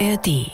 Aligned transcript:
ARD. 0.00 0.50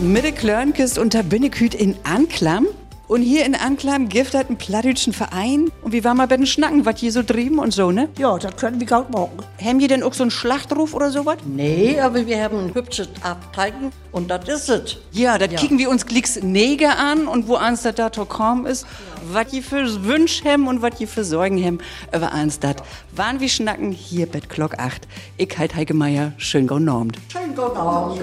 Mitte 0.00 0.32
Klörnkist 0.32 0.98
unter 0.98 1.22
Binneküt 1.22 1.74
in 1.74 1.96
Anklam. 2.04 2.66
Und 3.12 3.20
hier 3.20 3.44
in 3.44 3.54
Anklam 3.54 4.08
gibt 4.08 4.32
es 4.32 4.34
einen 4.34 4.56
plattdütschen 4.56 5.12
Verein. 5.12 5.70
Und 5.82 5.92
wie 5.92 6.02
war 6.02 6.14
mal 6.14 6.26
bei 6.26 6.38
den 6.38 6.46
Schnacken, 6.46 6.86
was 6.86 6.98
hier 6.98 7.12
so 7.12 7.22
trieben 7.22 7.58
und 7.58 7.74
so, 7.74 7.90
ne? 7.90 8.08
Ja, 8.16 8.38
das 8.38 8.56
können 8.56 8.80
wir 8.80 8.86
gut 8.86 9.10
machen. 9.10 9.32
Haben 9.62 9.78
die 9.80 9.86
denn 9.86 10.02
auch 10.02 10.14
so 10.14 10.22
einen 10.22 10.30
Schlachtruf 10.30 10.94
oder 10.94 11.10
sowas? 11.10 11.36
Nee, 11.44 12.00
aber 12.00 12.26
wir 12.26 12.42
haben 12.42 12.58
ein 12.58 12.74
hübsches 12.74 13.10
Abteigen 13.20 13.92
und 14.12 14.30
das 14.30 14.48
ist 14.48 14.68
es. 14.70 14.96
Ja, 15.10 15.36
das 15.36 15.60
kicken 15.60 15.78
wir 15.78 15.90
uns 15.90 16.06
glicks 16.06 16.42
Neger 16.42 16.98
an 16.98 17.28
und 17.28 17.48
wo 17.48 17.56
eins 17.56 17.82
das 17.82 17.96
da 17.96 18.08
kaum 18.08 18.64
ist, 18.64 18.86
was 19.30 19.48
die 19.48 19.60
für 19.60 20.06
Wünsch 20.06 20.42
haben 20.46 20.66
und 20.66 20.80
was 20.80 20.94
die 20.96 21.06
für 21.06 21.22
Sorgen 21.22 21.62
haben, 21.62 21.80
über 22.16 22.32
eins 22.32 22.60
das. 22.60 22.76
Waren 23.14 23.40
wir 23.40 23.50
schnacken 23.50 23.92
hier 23.92 24.24
bei 24.24 24.40
Glock 24.40 24.78
8. 24.78 25.06
Ich 25.36 25.58
halt 25.58 25.74
Heike 25.74 25.92
Meier, 25.92 26.32
schön 26.38 26.66
genormt. 26.66 27.18
Schön 27.30 27.54
gut 27.54 27.76
Abend. 27.76 28.22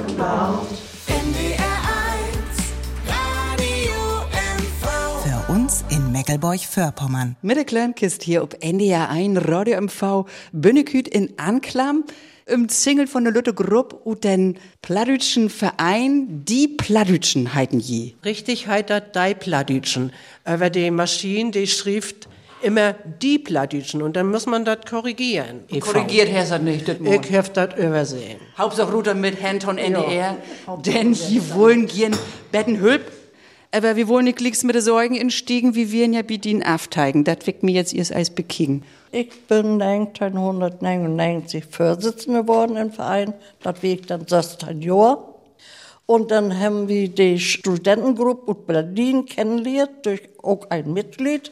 Für 1.06 1.89
in 6.10 6.14
Meckelburg-Vorpommern. 6.14 7.36
Mitte 7.42 7.66
Klörnkist 7.66 8.24
hier 8.24 8.42
ob 8.42 8.64
NDR 8.64 9.10
1, 9.10 9.48
Radio 9.48 9.80
MV, 9.82 10.26
Bünneküt 10.52 11.08
in 11.08 11.34
Anklam. 11.38 12.04
Im 12.46 12.68
Single 12.68 13.06
von 13.06 13.26
der 13.26 13.34
Lütte 13.34 13.54
Gruppe 13.54 13.96
und 13.96 14.24
den 14.24 14.58
Plattdütschen 14.82 15.52
Verein, 15.52 16.44
die 16.46 16.68
Plattdütschen 16.68 17.54
heiten 17.54 17.80
je. 17.80 18.14
Richtig 18.26 18.68
heitert 18.68 19.16
die 19.16 19.36
Plattdütschen. 19.36 20.12
Aber 20.46 20.72
die 20.72 20.90
Maschine, 20.90 21.52
die 21.52 21.68
schrift 21.68 22.28
immer 22.64 22.96
die 23.22 23.38
Plattdütschen 23.38 24.02
und 24.02 24.16
dann 24.16 24.32
muss 24.32 24.48
man 24.48 24.66
das 24.66 24.80
korrigieren. 24.90 25.62
e.V. 25.70 25.92
Korrigiert 25.92 26.30
Herr 26.30 26.46
das 26.46 26.62
nicht, 26.62 26.88
das 26.88 26.98
Ich 27.00 27.36
hab 27.36 27.54
das 27.54 27.78
übersehen. 27.78 28.40
Hauptsache 28.58 28.92
Ruder 28.92 29.14
mit 29.14 29.42
Hand 29.44 29.68
und 29.68 29.78
NDR, 29.78 30.38
denn 30.86 31.14
hier 31.14 31.54
wollen 31.54 31.86
gehen 31.86 32.16
Betten 32.52 32.80
hülp. 32.80 33.19
Aber 33.72 33.96
wir 33.96 34.08
wollen 34.08 34.26
nicht 34.26 34.40
glicks 34.40 34.64
mit 34.64 34.74
den 34.74 34.82
Sorgen 34.82 35.14
instiegen, 35.16 35.76
wie 35.76 35.92
wir 35.92 36.06
ihn 36.06 36.14
ja 36.14 36.24
bedienen 36.24 36.64
afteigen. 36.64 37.24
Das 37.24 37.46
wickt 37.46 37.62
mir 37.62 37.74
jetzt 37.74 37.94
ihr 37.94 38.04
Eis 38.16 38.32
bekiegen. 38.32 38.84
Ich 39.12 39.30
bin 39.48 39.80
1999 39.82 41.66
Vorsitzende 41.66 42.42
geworden 42.42 42.78
im 42.78 42.92
Verein. 42.92 43.36
Das 43.62 43.84
war 43.84 43.84
ich 43.84 44.02
dann 44.02 44.26
16 44.26 44.82
Jahre. 44.82 45.24
Und 46.08 46.32
dann 46.32 46.60
haben 46.60 46.88
wir 46.88 47.08
die 47.10 47.40
Studentengruppe 47.40 48.52
aus 48.52 48.58
Berlin 48.66 49.28
kennengelernt 49.28 50.04
durch 50.04 50.22
auch 50.42 50.68
ein 50.72 50.92
Mitglied. 50.92 51.52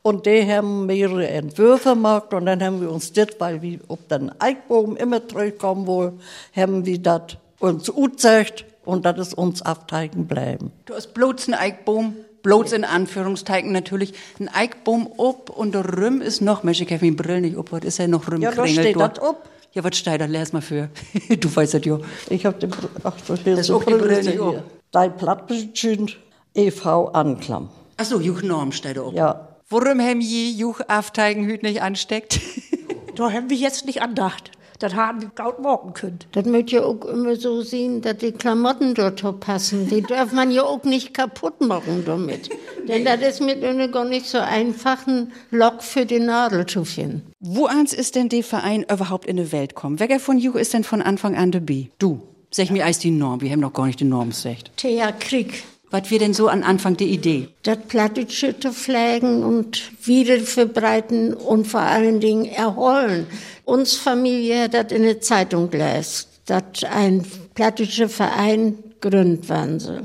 Und 0.00 0.24
die 0.24 0.50
haben 0.50 0.86
mehrere 0.86 1.28
Entwürfe 1.28 1.90
gemacht. 1.90 2.32
Und 2.32 2.46
dann 2.46 2.62
haben 2.62 2.80
wir 2.80 2.90
uns 2.90 3.12
das, 3.12 3.28
weil 3.38 3.60
wir 3.60 3.80
auf 3.88 3.98
den 4.10 4.32
Eichbogen 4.40 4.96
immer 4.96 5.28
zurückkommen 5.28 5.86
wollen, 5.86 6.20
haben 6.56 6.86
wir 6.86 6.98
das 6.98 7.36
uns 7.58 7.90
utzeigt. 7.90 8.64
Und 8.90 9.04
das 9.04 9.18
ist 9.18 9.34
uns 9.34 9.62
afteigen 9.62 10.26
bleiben. 10.26 10.72
Du 10.86 10.94
hast 10.94 11.14
bloß 11.14 11.46
ein 11.46 11.54
Eichbaum, 11.54 12.16
bloß 12.42 12.72
in 12.72 12.84
Anführungszeichen 12.84 13.70
natürlich, 13.70 14.14
ein 14.40 14.48
Eichbaum 14.48 15.08
ob 15.16 15.48
und 15.50 15.74
der 15.74 15.96
Rüm 15.96 16.20
ist 16.20 16.40
noch, 16.40 16.64
Mensch, 16.64 16.80
ich 16.80 16.92
hab 16.92 17.00
meine 17.00 17.14
Brille 17.14 17.40
nicht 17.40 17.56
ob, 17.56 17.70
was 17.70 17.84
ist 17.84 17.98
ja 17.98 18.08
noch 18.08 18.28
Rüm 18.28 18.42
Ja, 18.42 18.50
da 18.50 18.66
steht 18.66 18.98
das 18.98 19.20
ob. 19.20 19.48
Ja, 19.72 19.84
was 19.84 19.96
steht 19.96 20.20
da? 20.20 20.24
Lehr's 20.24 20.52
mal 20.52 20.60
für. 20.60 20.90
du 21.38 21.54
weißt 21.54 21.74
das 21.74 21.84
ja. 21.84 22.00
Ich 22.28 22.44
hab 22.44 22.58
den, 22.58 22.72
ach, 23.04 23.14
so 23.24 23.36
hier 23.36 23.52
Das 23.52 23.60
ist 23.60 23.66
so 23.68 23.76
auch 23.76 23.84
die 23.84 23.94
Brille 23.94 24.24
nicht 24.24 24.40
auf. 24.40 24.56
Dein 24.90 25.16
Plattbüchen 25.16 26.10
e.V. 26.54 27.08
Anklam. 27.12 27.68
Ach 27.96 28.04
so, 28.04 28.18
Juch 28.18 28.42
Norm 28.42 28.72
steht 28.72 28.96
da 28.96 29.02
ob. 29.02 29.14
Ja. 29.14 29.48
Worum 29.68 30.00
haben 30.00 30.20
je 30.20 30.50
Juch 30.50 30.80
afteigen 30.88 31.44
hüt 31.46 31.62
nicht 31.62 31.80
ansteckt? 31.80 32.40
Da 33.14 33.30
haben 33.30 33.50
wir 33.50 33.56
jetzt 33.56 33.86
nicht 33.86 34.02
andacht. 34.02 34.50
Das 34.80 34.94
haben 34.94 35.20
wir 35.20 35.28
gut 35.28 35.60
morgen 35.60 35.92
können. 35.92 36.20
Das 36.32 36.46
möcht 36.46 36.72
ja 36.72 36.82
auch 36.82 37.04
immer 37.04 37.36
so 37.36 37.60
sehen, 37.60 38.00
dass 38.00 38.16
die 38.16 38.32
Klamotten 38.32 38.94
dort 38.94 39.22
auch 39.22 39.38
passen. 39.38 39.88
Die 39.88 40.00
darf 40.08 40.32
man 40.32 40.50
ja 40.50 40.62
auch 40.62 40.84
nicht 40.84 41.12
kaputt 41.12 41.60
machen 41.60 42.04
damit. 42.06 42.48
Denn 42.88 43.04
das 43.04 43.20
ist 43.20 43.40
mit 43.42 43.62
einer 43.62 43.88
gar 43.88 44.06
nicht 44.06 44.24
so 44.24 44.38
einfachen 44.38 45.32
Lock 45.50 45.82
für 45.82 46.06
die 46.06 46.18
Nadel 46.18 46.64
zu 46.64 46.86
finden. 46.86 47.30
Wo 47.40 47.66
ans 47.66 47.92
ist 47.92 48.16
denn 48.16 48.30
der 48.30 48.42
Verein 48.42 48.86
überhaupt 48.90 49.26
in 49.26 49.36
die 49.36 49.52
Welt 49.52 49.74
kommen? 49.74 50.00
Wer 50.00 50.18
von 50.18 50.38
Juch 50.38 50.54
ist 50.54 50.72
denn 50.72 50.84
von 50.84 51.02
Anfang 51.02 51.36
an 51.36 51.52
dabei? 51.52 51.90
Du. 51.98 52.22
Sag 52.50 52.70
mir 52.70 52.84
eis 52.84 52.98
die 52.98 53.10
Norm. 53.12 53.42
Wir 53.42 53.50
haben 53.52 53.60
noch 53.60 53.74
gar 53.74 53.86
nicht 53.86 54.00
die 54.00 54.04
Norm 54.04 54.30
gesagt. 54.30 54.72
Thea 54.76 55.12
Krieg. 55.12 55.62
Was 55.90 56.10
wir 56.10 56.18
denn 56.20 56.34
so 56.34 56.46
an 56.46 56.62
Anfang 56.62 56.96
die 56.96 57.12
Idee? 57.12 57.48
Das 57.64 57.78
Plattdeutsche 57.88 58.56
zu 58.58 58.72
pflegen 58.72 59.42
und 59.42 59.90
wieder 60.06 60.38
verbreiten 60.38 61.34
und 61.34 61.66
vor 61.66 61.80
allen 61.80 62.20
Dingen 62.20 62.44
erholen. 62.44 63.26
Uns 63.64 63.96
Familie 63.96 64.62
hat 64.64 64.74
das 64.74 64.92
in 64.92 65.02
der 65.02 65.20
Zeitung 65.20 65.68
gelesen, 65.68 66.26
dass 66.46 66.84
ein 66.88 67.26
Plattdeutscher 67.54 68.08
Verein 68.08 68.78
gründet 69.00 69.48
werden 69.48 69.80
soll. 69.80 70.02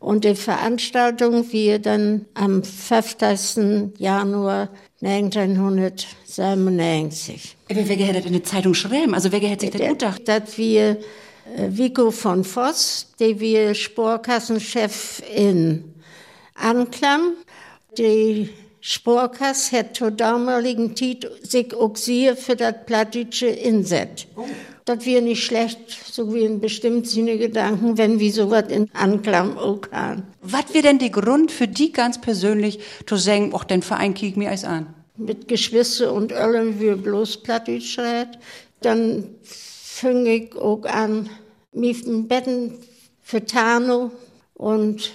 Und 0.00 0.24
die 0.24 0.34
Veranstaltung 0.34 1.50
wird 1.52 1.86
dann 1.86 2.26
am 2.34 2.62
50. 2.62 3.98
Januar 3.98 4.68
1997. 5.00 7.56
Aber 7.70 7.88
wer 7.88 7.96
hätte 7.96 8.18
das 8.18 8.26
in 8.26 8.32
der 8.32 8.44
Zeitung 8.44 8.74
schreiben? 8.74 9.14
Also 9.14 9.32
wer 9.32 9.40
hätte 9.40 9.62
sich 9.62 9.70
das 9.70 9.80
gedacht? 9.80 10.28
dass 10.28 10.58
wir 10.58 10.98
Vico 11.68 12.10
von 12.10 12.44
Voss, 12.44 13.08
der 13.18 13.40
wir 13.40 13.74
Sporkassenchef 13.74 15.22
in 15.34 15.94
Anklam, 16.54 17.34
die 17.98 18.50
Sporkasse 18.80 19.78
hat 19.78 19.96
zur 19.96 20.10
damaligen 20.10 20.96
Zeit 20.96 21.30
sich 21.42 21.74
auch 21.74 21.96
sehr 21.96 22.36
für 22.36 22.56
das 22.56 22.74
Plattdeutsche 22.86 23.46
inset. 23.46 24.26
Das 24.84 25.06
wäre 25.06 25.22
nicht 25.22 25.44
schlecht, 25.44 25.78
so 26.10 26.34
wie 26.34 26.44
in 26.44 26.60
bestimmt 26.60 27.08
seine 27.08 27.38
Gedanken, 27.38 27.98
wenn 27.98 28.18
wir 28.18 28.32
sowas 28.32 28.64
in 28.68 28.90
Anklam 28.92 29.56
auch 29.56 29.82
haben. 29.92 30.24
Was 30.42 30.74
wäre 30.74 30.82
denn 30.82 30.98
der 30.98 31.10
Grund 31.10 31.52
für 31.52 31.68
die 31.68 31.92
ganz 31.92 32.20
persönlich 32.20 32.80
zu 33.06 33.16
sagen, 33.16 33.52
ach, 33.54 33.64
den 33.64 33.82
Verein 33.82 34.14
kiek 34.14 34.36
mir 34.36 34.50
eis 34.50 34.64
an? 34.64 34.94
mit 35.16 35.48
Geschwister 35.48 36.12
und 36.12 36.32
allem 36.32 36.80
wir 36.80 36.96
bloß 36.96 37.38
Plattdeutsch. 37.38 37.98
Dann 38.80 39.24
fing 40.02 40.26
ich 40.26 40.56
auch 40.56 40.84
an, 40.84 41.30
mich 41.72 42.04
im 42.06 42.26
Betten 42.26 42.74
für 43.22 43.44
Tano 43.44 44.10
und 44.54 45.12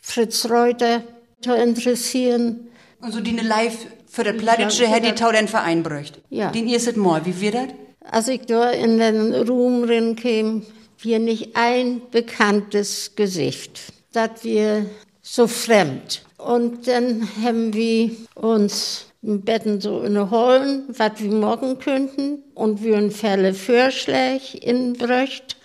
Fritz 0.00 0.48
Reuter 0.48 1.02
zu 1.42 1.54
interessieren. 1.54 2.68
Also 3.02 3.20
die 3.20 3.32
ne 3.32 3.42
live 3.42 3.86
für 4.08 4.24
das 4.24 4.36
Plattdeutsche 4.38 4.88
hätte 4.88 5.08
die 5.08 5.14
Tau 5.14 5.30
den 5.30 5.46
Verein 5.46 5.82
bräucht. 5.82 6.20
Ja. 6.30 6.50
Den 6.50 6.68
erstes 6.68 6.96
Mal. 6.96 7.24
Wie 7.26 7.38
wird 7.40 7.54
das? 7.54 7.68
Als 8.10 8.28
ich 8.28 8.40
da 8.46 8.70
in 8.70 8.98
den 8.98 9.34
Ruhm 9.34 9.84
rinkam, 9.84 10.62
wir 10.98 11.18
nicht 11.18 11.54
ein 11.54 12.00
bekanntes 12.10 13.12
Gesicht. 13.14 13.92
Das 14.12 14.42
wir 14.42 14.86
so 15.20 15.46
fremd. 15.46 16.22
Und 16.38 16.88
dann 16.88 17.28
haben 17.44 17.74
wir 17.74 18.10
uns 18.34 19.09
im 19.22 19.42
Betten 19.42 19.80
so 19.80 20.00
inneholen, 20.00 20.84
was 20.88 21.12
wir 21.18 21.30
morgen 21.30 21.78
könnten. 21.78 22.42
Und 22.54 22.82
wir 22.82 22.96
ein 22.96 23.10
Fälle 23.10 23.54
Vorschläge 23.54 24.58
in 24.60 24.94
Brücht. 24.94 25.56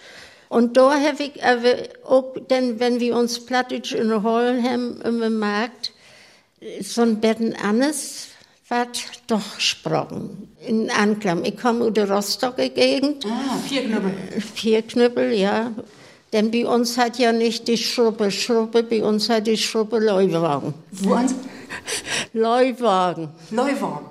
Und 0.49 0.77
da 0.77 0.93
habe 0.93 1.23
ich 1.23 1.43
aber 1.43 1.75
auch, 2.05 2.35
denn 2.49 2.79
wenn 2.79 2.99
wir 2.99 3.15
uns 3.15 3.45
Plattdeutsch 3.45 3.93
inneholen 3.93 4.63
haben, 4.63 5.01
immer 5.01 5.29
merkt, 5.29 5.91
so 6.81 7.01
ein 7.01 7.19
Betten 7.19 7.55
anders 7.55 8.27
wird 8.67 9.03
doch 9.27 9.55
gesprochen. 9.55 10.49
In 10.65 10.89
Anklam. 10.89 11.43
Ich 11.43 11.57
komme 11.57 11.85
aus 11.85 11.93
der 11.93 12.09
Rostocker 12.09 12.69
Gegend. 12.69 13.25
Ah, 13.25 13.57
vier 13.67 13.83
Knüppel. 13.83 14.11
Vier 14.53 14.81
Knüppel, 14.81 15.33
ja. 15.33 15.71
Denn 16.33 16.51
bei 16.51 16.65
uns 16.65 16.97
hat 16.97 17.17
ja 17.19 17.31
nicht 17.31 17.67
die 17.67 17.77
Schruppe 17.77 18.31
Schruppe, 18.31 18.83
bei 18.83 19.03
uns 19.03 19.29
hat 19.29 19.47
die 19.47 19.57
Schruppe 19.57 19.99
Leuwagen. 19.99 20.73
Wo 20.91 21.15
Leuwagen. 22.33 23.29
Leuwagen. 23.51 24.07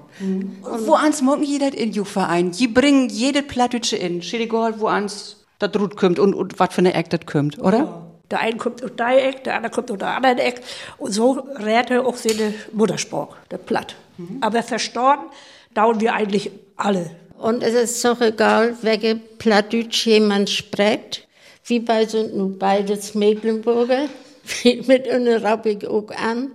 Wo 0.63 0.95
ans 0.95 1.23
morgen 1.23 1.43
jeder 1.43 1.77
in 1.77 1.93
Juchverein? 1.93 2.53
Die 2.53 2.69
bringen 2.69 3.09
jede 3.09 3.43
Plattdeutsche 3.43 3.97
in. 3.97 4.21
Egal, 4.21 4.81
wo 4.81 4.87
ans 4.87 5.45
das 5.59 5.71
Rut 5.81 5.97
kommt 5.97 6.19
und, 6.19 6.35
und 6.35 6.59
was 6.59 6.75
für 6.75 6.81
eine 6.81 6.95
Eck 6.95 7.11
das 7.11 7.27
kommt, 7.27 7.59
oder? 7.59 8.03
Der 8.31 8.41
eine 8.41 8.57
kommt 8.57 8.83
aus 8.83 8.91
der 8.97 9.29
Eck, 9.29 9.45
der 9.45 9.57
andere 9.57 9.73
kommt 9.73 9.91
aus 9.91 9.99
der 9.99 10.17
anderen 10.17 10.39
Eck. 10.39 10.63
Und 10.99 11.13
so 11.13 11.33
rät 11.57 11.91
er 11.91 12.07
auch 12.07 12.17
seine 12.17 12.55
Muttersprache, 12.73 13.37
der 13.51 13.59
Platt. 13.59 13.97
Aber 14.41 14.63
verstorben 14.63 15.27
dauern 15.75 16.01
wir 16.01 16.15
eigentlich 16.15 16.51
alle. 16.77 17.11
Und 17.39 17.63
es 17.63 17.75
ist 17.75 18.05
doch 18.05 18.21
egal, 18.21 18.77
welche 18.83 19.17
Plattdeutsch 19.17 20.07
jemand 20.07 20.49
spricht. 20.49 21.27
Wie 21.67 21.81
bei 21.81 22.07
sind 22.07 22.37
nun 22.37 22.59
beides 22.59 23.15
Mecklenburger. 23.15 24.09
Mit 24.65 25.09
einer 25.09 25.43
raub 25.43 25.67
ich 25.67 25.87
auch 25.87 26.11
an. 26.11 26.53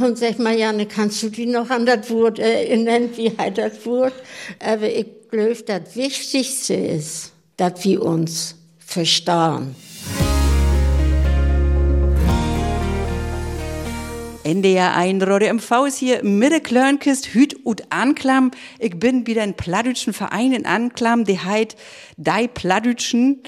Und 0.00 0.16
sag 0.16 0.38
mal, 0.38 0.56
Janne, 0.56 0.86
kannst 0.86 1.22
du 1.22 1.28
dich 1.28 1.46
noch 1.46 1.70
an 1.70 1.84
das 1.84 2.08
Wort 2.10 2.38
erinnern? 2.38 3.10
Wie 3.16 3.36
heißt 3.36 3.58
das 3.58 3.84
Wort? 3.84 4.14
Aber 4.60 4.88
ich 4.88 5.06
glaube, 5.30 5.56
das 5.66 5.96
Wichtigste 5.96 6.74
ist, 6.74 7.32
dass 7.56 7.84
wir 7.84 8.02
uns 8.02 8.54
verstehen. 8.78 9.74
NDR 14.44 14.96
1 14.96 15.26
Rode 15.26 15.52
MV 15.52 15.86
ist 15.88 15.98
hier 15.98 16.22
Mitte 16.22 16.60
Klörnkist, 16.60 17.34
Hüt 17.34 17.66
und 17.66 17.92
Anklam. 17.92 18.52
Ich 18.78 18.98
bin 18.98 19.26
wieder 19.26 19.44
in 19.44 19.54
Plattdütschen 19.54 20.12
Verein 20.12 20.52
in 20.52 20.64
Anklam, 20.64 21.24
der 21.24 21.44
heit 21.44 21.76
Dei 22.16 22.46
Plattdütschen. 22.46 23.42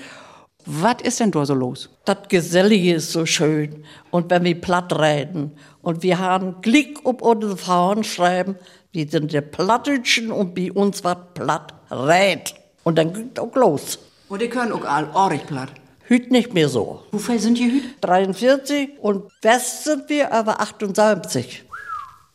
Was 0.67 0.97
ist 1.03 1.21
denn 1.21 1.31
da 1.31 1.45
so 1.45 1.55
los? 1.55 1.89
Das 2.05 2.19
Gesellige 2.29 2.95
ist 2.95 3.13
so 3.13 3.27
schön. 3.27 3.85
Und 4.11 4.31
wenn 4.31 4.45
wir 4.45 4.61
platt 4.61 4.93
reden 4.99 5.53
und 5.83 6.03
wir 6.03 6.19
haben 6.19 6.61
Klick 6.63 7.05
auf 7.05 7.23
unsere 7.23 7.57
Frauen 7.57 8.05
schreiben, 8.05 8.57
wir 8.93 9.09
sind 9.09 9.33
der 9.33 9.41
Plattdütschen 9.43 10.31
und 10.33 10.55
bei 10.55 10.71
uns 10.73 11.03
was 11.05 11.17
platt 11.35 11.75
rät. 11.91 12.55
Und 12.85 12.97
dann 12.99 13.13
geht 13.13 13.39
auch 13.39 13.55
los. 13.55 13.99
Und 14.29 14.43
die 14.43 14.49
können 14.49 14.73
auch 14.73 14.85
all 14.85 15.09
ordentlich 15.15 15.47
platt. 15.47 15.71
Hüt 16.05 16.31
nicht 16.33 16.55
mehr 16.55 16.69
so. 16.69 17.03
Wie 17.13 17.19
viel 17.19 17.39
sind 17.39 17.57
die 17.59 17.71
Hüt? 17.71 17.85
43 18.01 18.99
und 19.01 19.31
West 19.43 19.85
sind 19.85 20.09
wir 20.09 20.33
aber 20.33 20.61
78. 20.61 21.65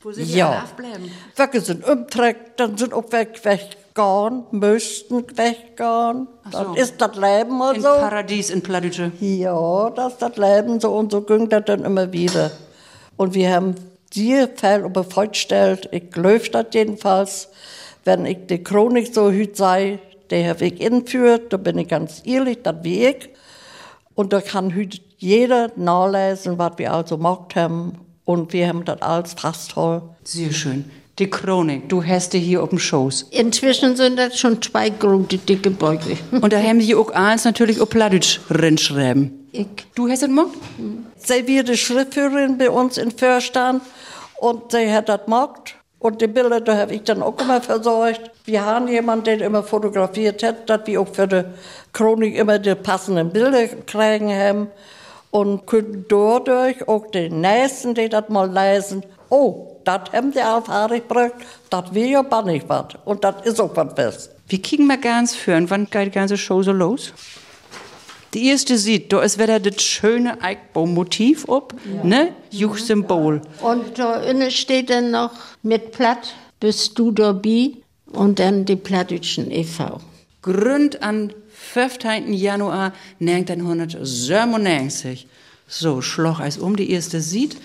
Wo 0.02 0.12
sind 0.12 0.30
Ja. 0.30 0.50
alle 0.52 0.64
aufbleiben? 0.64 1.12
Wege 1.36 1.62
sind 1.62 1.84
umträgt, 1.84 2.60
dann 2.60 2.78
sind 2.78 2.94
auch 2.94 3.12
weg, 3.12 3.40
weggegangen, 3.96 4.44
müssten 4.52 5.26
weggehen. 5.38 6.28
so. 6.52 6.74
Das 6.74 6.78
ist 6.78 7.02
das 7.02 7.16
Leben 7.16 7.62
und 7.62 7.76
In 7.78 7.82
so. 7.82 7.88
Paradies 7.88 8.50
in 8.50 8.62
Plattdütsche. 8.62 9.12
Ja, 9.20 9.90
das 9.90 10.14
ist 10.14 10.22
das 10.22 10.38
Leben 10.38 10.80
so 10.80 10.92
und 10.96 11.12
so 11.12 11.22
ging 11.22 11.50
das 11.50 11.66
dann 11.66 11.84
immer 11.84 12.12
wieder. 12.12 12.52
Und 13.18 13.34
wir 13.34 13.54
haben 13.54 13.76
die 14.14 14.46
Fälle 14.56 14.92
vorgestellt, 15.04 15.90
ich 15.92 16.12
glaube 16.12 16.50
das 16.50 16.66
jedenfalls, 16.74 17.50
wenn 18.04 18.26
ich 18.26 18.46
die 18.48 18.64
Chronik 18.64 19.14
so 19.14 19.32
hüt 19.32 19.58
sei, 19.58 20.00
der 20.30 20.60
Weg 20.60 20.80
inführt, 20.80 21.54
da 21.54 21.58
bin 21.58 21.78
ich 21.78 21.88
ganz 21.88 22.22
ehrlich, 22.26 22.60
das 22.64 22.76
wie 22.82 23.06
ich. 23.08 23.30
Und 24.16 24.34
da 24.34 24.42
kann 24.42 24.72
hüt 24.72 25.02
jeder 25.18 25.72
nachlesen, 25.76 26.58
was 26.58 26.74
wir 26.78 26.94
also 26.94 27.18
gemacht 27.18 27.56
haben. 27.56 27.98
Und 28.24 28.54
wir 28.54 28.68
haben 28.68 28.86
das 28.86 29.02
alles 29.02 29.34
fast 29.34 29.72
toll. 29.72 30.02
Sehr 30.24 30.52
schön. 30.52 30.90
Die 31.18 31.30
Chronik, 31.30 31.88
du 31.88 32.04
hast 32.04 32.34
die 32.34 32.40
hier 32.40 32.62
auf 32.62 32.70
dem 32.70 32.78
Schoß. 32.78 33.28
Inzwischen 33.32 33.96
sind 33.96 34.20
das 34.20 34.38
schon 34.38 34.62
zwei 34.62 34.90
große, 34.90 35.38
dicke 35.38 35.72
Beutel. 35.72 36.18
Und 36.30 36.52
da 36.52 36.62
haben 36.62 36.80
die 36.80 36.94
auch 36.94 37.10
alles 37.14 37.46
natürlich 37.46 37.80
auf 37.80 37.90
Plattdütsch 37.90 38.42
rinschreiben. 38.50 39.48
Ich. 39.54 39.66
Du 39.96 40.10
hast 40.10 40.24
das 40.24 40.28
gemacht? 40.28 40.50
Sie 41.16 41.48
wird 41.48 41.70
die 41.70 41.78
Schriftführerin 41.78 42.58
bei 42.58 42.70
uns 42.70 42.98
in 42.98 43.12
Förstand 43.12 43.82
und 44.42 44.74
sie 44.74 44.92
hat 44.92 45.08
das 45.08 45.24
gemacht. 45.24 45.76
Und 46.00 46.22
die 46.22 46.28
Bilder, 46.28 46.60
da 46.60 46.76
habe 46.76 46.94
ich 46.94 47.04
dann 47.04 47.24
auch 47.24 47.40
immer 47.40 47.62
versorgt. 47.62 48.32
Wir 48.44 48.66
haben 48.66 48.90
jemanden, 48.90 49.24
der 49.24 49.40
immer 49.40 49.64
fotografiert 49.64 50.44
hat, 50.44 50.70
dass 50.70 50.86
wir 50.86 51.00
auch 51.00 51.08
für 51.08 51.28
die 51.28 51.44
Chronik 51.94 52.36
immer 52.36 52.60
die 52.60 52.76
passenden 52.76 53.32
Bilder 53.32 53.66
kriegen 53.88 54.30
haben. 54.30 54.68
Und 55.36 55.66
können 55.66 56.06
dadurch 56.08 56.88
auch 56.88 57.12
den 57.12 57.42
Nächsten, 57.42 57.94
die 57.94 58.08
das 58.08 58.30
mal 58.30 58.50
lesen, 58.50 59.04
oh, 59.30 59.82
das 59.84 60.14
haben 60.14 60.32
die 60.32 60.40
Alfahrig 60.40 61.10
gebracht, 61.10 61.34
das 61.70 61.94
will 61.94 62.06
ja 62.06 62.20
aber 62.20 62.44
nicht 62.44 62.70
was. 62.70 62.86
Und 63.04 63.26
das 63.26 63.36
ist 63.44 63.60
auch 63.60 63.76
was 63.76 63.94
Bestes. 63.94 64.30
Wir 64.48 64.62
kicken 64.62 64.88
mal 64.88 64.98
ganz 64.98 65.36
führen. 65.36 65.70
Wann 65.70 65.90
geht 65.90 66.06
die 66.06 66.12
ganze 66.12 66.38
Show 66.38 66.64
so 66.64 66.72
los? 66.72 67.12
Die 68.34 68.48
erste 68.48 68.78
sieht, 68.78 69.12
da 69.12 69.22
ist 69.24 69.38
wieder 69.38 69.60
das 69.60 69.82
schöne 69.82 70.42
Eichbaum-Motiv 70.42 71.50
ob, 71.50 71.74
ne? 72.04 72.30
Juch-Symbol. 72.52 73.42
Und 73.62 74.00
da 74.00 74.22
innen 74.22 74.52
steht 74.52 74.90
dann 74.90 75.12
noch 75.12 75.32
mit 75.64 75.92
Platt 75.92 76.34
bist 76.62 76.98
du 76.98 77.12
dabei 77.12 77.72
und 78.14 78.40
dann 78.40 78.64
die 78.64 78.78
Plattdütschen 78.78 79.52
e.V. 79.52 80.00
Gründ 80.42 81.02
an 81.02 81.34
15. 81.76 82.32
Januar 82.32 82.94
1997. 83.20 85.28
So, 85.68 86.02
schloch 86.02 86.40
als 86.40 86.58
um 86.58 86.78
die 86.78 86.90
erste 86.90 87.20
sieht. 87.20 87.58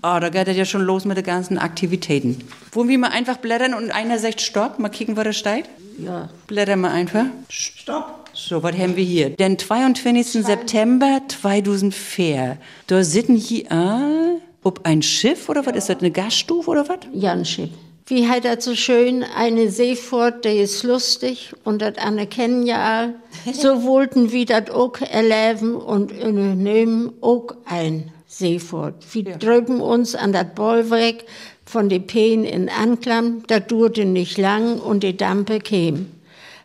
Ah, 0.00 0.20
da 0.20 0.30
geht 0.30 0.48
das 0.48 0.56
ja 0.56 0.64
schon 0.64 0.80
los 0.80 1.04
mit 1.04 1.18
den 1.18 1.24
ganzen 1.24 1.58
Aktivitäten. 1.58 2.38
Wollen 2.72 2.88
wir 2.88 2.98
mal 2.98 3.10
einfach 3.10 3.36
blättern 3.36 3.74
und 3.74 3.90
einer 3.90 4.18
sagt 4.18 4.40
Stopp, 4.40 4.78
mal 4.78 4.88
kicken, 4.88 5.18
wo 5.18 5.22
das 5.22 5.36
steht? 5.36 5.66
Ja. 5.98 6.30
Blättern 6.46 6.80
wir 6.80 6.90
einfach. 6.90 7.26
Stopp. 7.50 8.30
So, 8.32 8.62
was 8.62 8.74
haben 8.74 8.96
wir 8.96 9.04
hier? 9.04 9.36
Den 9.36 9.58
22. 9.58 10.46
September 10.46 11.20
2004. 11.28 12.56
Da 12.86 13.04
sitzen 13.04 13.36
hier, 13.36 13.70
ah, 13.70 14.38
ob 14.62 14.86
ein 14.86 15.02
Schiff 15.02 15.50
oder 15.50 15.66
was 15.66 15.76
ist 15.76 15.90
das, 15.90 15.98
eine 15.98 16.10
Gaststufe 16.10 16.70
oder 16.70 16.88
was? 16.88 17.00
Janschip. 17.12 17.68
Wie 18.08 18.26
hat 18.26 18.46
er 18.46 18.58
so 18.58 18.74
schön 18.74 19.22
eine 19.22 19.70
Seefahrt, 19.70 20.46
die 20.46 20.60
ist 20.60 20.82
lustig 20.82 21.52
und 21.64 21.82
das 21.82 21.98
anerkennen 21.98 22.66
ja 22.66 22.82
all. 22.82 23.14
So 23.52 23.84
wollten 23.84 24.32
wir 24.32 24.46
das 24.46 24.70
auch 24.70 24.98
erleben 25.00 25.76
und 25.76 26.12
nehmen 26.24 27.12
auch 27.20 27.48
ein 27.66 28.10
Seefahrt. 28.26 28.94
Wir 29.12 29.36
drüben 29.36 29.82
uns 29.82 30.14
an 30.14 30.32
das 30.32 30.46
Bollwerk 30.54 31.24
von 31.66 31.90
den 31.90 32.06
Peen 32.06 32.44
in 32.44 32.70
Anklam, 32.70 33.42
das 33.46 33.66
dauerte 33.66 34.06
nicht 34.06 34.38
lang 34.38 34.80
und 34.80 35.02
die 35.02 35.16
Dampe 35.16 35.58
käm. 35.58 36.10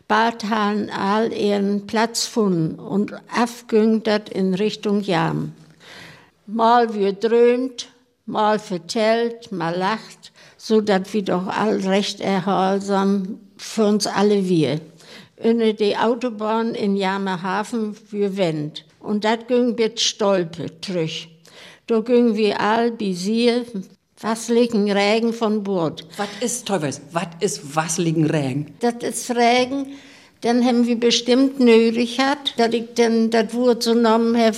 Bald 0.08 0.44
haben 0.44 0.88
all 0.88 1.30
ihren 1.30 1.86
Platz 1.86 2.24
gefunden 2.24 2.78
und 2.78 3.12
aufging 3.38 4.02
das 4.02 4.22
in 4.32 4.54
Richtung 4.54 5.02
Jam. 5.02 5.52
Mal 6.46 6.94
wir 6.94 7.12
drömt, 7.12 7.88
mal 8.24 8.58
vertellt, 8.58 9.52
mal 9.52 9.76
lacht, 9.76 10.32
so 10.64 10.80
dass 10.80 11.12
wir 11.12 11.22
doch 11.22 11.46
all 11.46 11.76
recht 11.80 12.20
erhaltsam 12.20 13.38
für 13.58 13.84
uns 13.84 14.06
alle 14.06 14.48
wir. 14.48 14.80
Über 15.36 15.74
die 15.74 15.94
Autobahn 15.94 16.74
in 16.74 16.96
Jamerhafen 16.96 17.94
wir 18.10 18.38
Wendt. 18.38 18.86
Und 18.98 19.24
dat 19.24 19.46
ging 19.46 19.74
mit 19.74 20.00
Stolpe 20.00 20.80
trüch. 20.80 21.28
Da 21.86 22.00
ging 22.00 22.34
wir 22.34 22.60
all 22.62 22.92
bis 22.92 23.24
hier, 23.24 23.66
was 24.18 24.48
liegen 24.48 24.90
Regen 24.90 25.34
von 25.34 25.62
Bord. 25.62 26.06
Was 26.16 26.28
ist, 26.40 26.66
Teufels, 26.66 27.02
was 27.12 27.28
ist 27.40 27.76
wasseligen 27.76 28.24
Regen? 28.24 28.74
Das 28.80 28.94
ist 29.02 29.30
Regen, 29.32 29.88
dann 30.40 30.64
haben 30.64 30.86
wir 30.86 30.98
bestimmt 30.98 31.60
nötig 31.60 32.18
hat, 32.20 32.58
dass 32.58 32.72
ich 32.72 32.94
dann 32.94 33.28
das 33.28 33.52
Wort 33.52 33.82
so 33.82 33.92
genommen 33.92 34.34
habe, 34.34 34.56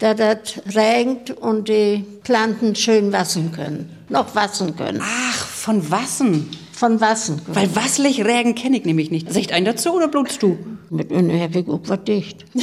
dass 0.00 0.16
das 0.16 0.76
regnet 0.76 1.30
und 1.30 1.68
die 1.68 2.04
Planten 2.22 2.74
schön 2.74 3.12
wassen 3.12 3.50
können. 3.52 3.97
Noch 4.08 4.34
wassen 4.34 4.76
können. 4.76 5.02
Ach, 5.02 5.46
von 5.46 5.90
Wassen. 5.90 6.50
Von 6.72 7.00
wassen 7.00 7.44
können. 7.44 7.56
Weil 7.56 7.76
wasselig 7.76 8.24
Regen 8.24 8.54
kenne 8.54 8.78
ich 8.78 8.84
nämlich 8.84 9.10
nicht. 9.10 9.32
Sagt 9.32 9.52
ein 9.52 9.64
dazu 9.64 9.94
oder 9.94 10.08
blutst 10.08 10.42
du? 10.42 10.58
Mit 10.90 11.12
einer 11.12 11.38
habe 11.40 11.58
ich 11.58 11.68
auch 11.68 11.80
was 11.84 12.04
dicht. 12.04 12.46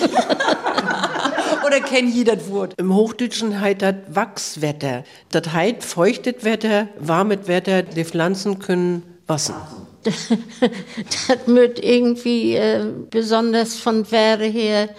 Oder 1.65 1.79
kenn 1.79 2.11
jeder 2.11 2.35
das 2.35 2.49
Wort? 2.51 2.75
Im 2.77 2.93
Hochdeutschen 2.93 3.59
heißt 3.59 3.81
das 3.81 3.95
Wachswetter. 4.09 5.03
Das 5.31 5.51
heißt 5.51 5.83
feuchtet 5.83 6.43
Wetter, 6.43 6.89
warmes 6.99 7.47
Wetter, 7.47 7.81
die 7.81 8.05
Pflanzen 8.05 8.59
können 8.59 9.01
wassen. 9.25 9.55
das 10.03 11.47
wird 11.47 11.83
irgendwie 11.83 12.55
äh, 12.55 12.85
besonders 13.09 13.75
von 13.75 14.11
Wäre 14.11 14.45
her 14.45 14.89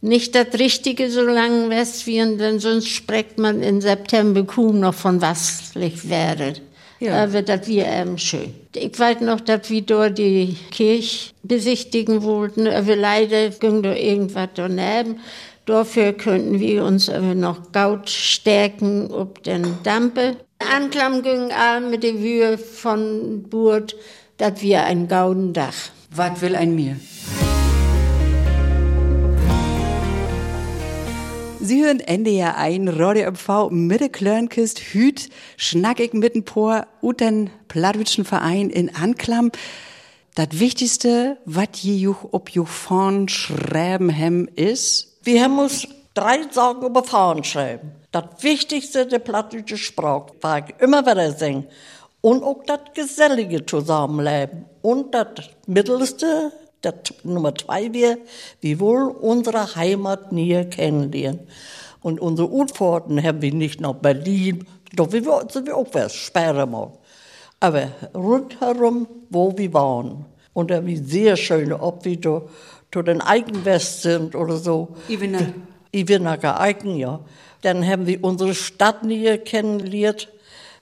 nicht 0.00 0.34
das 0.34 0.58
Richtige 0.58 1.10
so 1.10 1.22
lang 1.22 1.70
Westviren, 1.70 2.38
denn 2.38 2.58
sonst 2.58 2.88
spricht 2.88 3.38
man 3.38 3.62
in 3.62 3.80
September 3.80 4.44
kaum 4.44 4.80
noch 4.80 4.94
von 4.94 5.20
wasslich 5.20 6.08
wäre. 6.08 6.54
Ja. 7.00 7.24
Aber 7.24 7.42
das 7.42 7.66
wir 7.66 7.86
eben 7.86 8.18
schön. 8.18 8.54
Ich 8.74 8.98
weiß 8.98 9.20
noch, 9.22 9.40
dass 9.40 9.70
wir 9.70 9.80
dort 9.82 10.18
die 10.18 10.56
Kirche 10.70 11.32
besichtigen 11.42 12.22
wollten, 12.22 12.66
aber 12.66 12.94
leider 12.94 13.48
ging 13.48 13.82
da 13.82 13.94
irgendwas 13.94 14.50
daneben. 14.54 15.20
Dafür 15.64 16.12
könnten 16.12 16.60
wir 16.60 16.84
uns 16.84 17.08
aber 17.08 17.34
noch 17.34 17.72
Gaut 17.72 18.10
stärken 18.10 19.10
ob 19.10 19.42
den 19.42 19.78
Dampe. 19.82 20.36
Anklam 20.58 21.22
ging 21.22 21.52
all 21.52 21.80
mit 21.80 22.02
der 22.02 22.18
Wühe 22.18 22.58
von 22.58 23.44
Burt, 23.48 23.96
dass 24.36 24.60
wir 24.60 24.84
ein 24.84 25.08
gauden 25.08 25.52
Dach. 25.52 25.74
Was 26.10 26.40
will 26.42 26.54
ein 26.54 26.74
mir? 26.74 26.96
Sie 31.70 31.84
hören 31.84 32.00
Ende 32.00 32.32
ja 32.32 32.56
ein, 32.56 32.88
Radio 32.88 33.30
MV 33.30 33.70
mit 33.70 34.00
der 34.00 34.08
Klörnkist, 34.08 34.80
Hüt, 34.80 35.28
schnackig 35.56 36.14
mitten 36.14 36.42
por, 36.42 36.88
und 37.00 37.20
den 37.20 37.48
Plattwitschen 37.68 38.24
Verein 38.24 38.70
in 38.70 38.92
Anklam. 38.92 39.52
Das 40.34 40.48
Wichtigste, 40.50 41.36
was 41.44 41.68
je 41.74 41.94
juch 41.94 42.26
ob 42.32 42.50
juch 42.50 42.66
vorn 42.66 43.28
schreiben 43.28 44.08
hem 44.08 44.48
is, 44.56 45.16
Wir 45.22 45.44
haben 45.44 45.60
uns 45.60 45.86
drei 46.12 46.40
Sorgen 46.50 46.86
über 46.86 47.04
Frauen 47.04 47.44
schreiben. 47.44 47.92
Das 48.10 48.24
Wichtigste 48.40 49.06
der 49.06 49.20
plattdeutsche 49.20 49.78
Sprache, 49.78 50.32
war 50.40 50.64
immer 50.80 51.06
wieder 51.06 51.30
singen. 51.30 51.68
Und 52.20 52.42
auch 52.42 52.64
das 52.66 52.80
gesellige 52.94 53.64
Zusammenleben. 53.64 54.64
Und 54.82 55.14
das 55.14 55.48
Mittelste, 55.68 56.50
das 56.82 56.94
Nummer 57.24 57.54
zwei 57.54 57.92
wir, 57.92 58.18
wie 58.60 58.80
wohl 58.80 59.10
unsere 59.10 59.74
Heimat 59.74 60.32
näher 60.32 60.64
kennenlernen. 60.64 61.40
Und 62.02 62.20
unsere 62.20 62.50
Utfahrten 62.50 63.22
haben 63.22 63.42
wir 63.42 63.52
nicht 63.52 63.80
nach 63.80 63.94
Berlin, 63.94 64.66
doch 64.94 65.12
wir 65.12 65.22
sind 65.48 65.66
wir 65.66 65.76
auch 65.76 65.88
was, 65.92 66.14
später 66.14 66.66
mal. 66.66 66.92
Aber 67.60 67.88
rundherum, 68.14 69.06
wo 69.28 69.56
wir 69.56 69.72
waren. 69.74 70.24
Und 70.52 70.70
da 70.70 70.84
wie 70.84 70.96
sehr 70.96 71.36
schön, 71.36 71.72
ob 71.72 72.04
wir 72.04 72.18
da, 72.18 72.42
zu 72.92 73.02
den 73.02 73.20
Eigenwest 73.20 74.02
sind 74.02 74.34
oder 74.34 74.56
so. 74.56 74.96
Ivenacker. 75.08 75.52
Ivenacker 75.92 76.60
Eiken, 76.60 76.96
ja. 76.96 77.20
Dann 77.62 77.86
haben 77.86 78.06
wir 78.06 78.24
unsere 78.24 78.54
Stadt 78.54 79.04
näher 79.04 79.38
kennengelernt. 79.38 80.28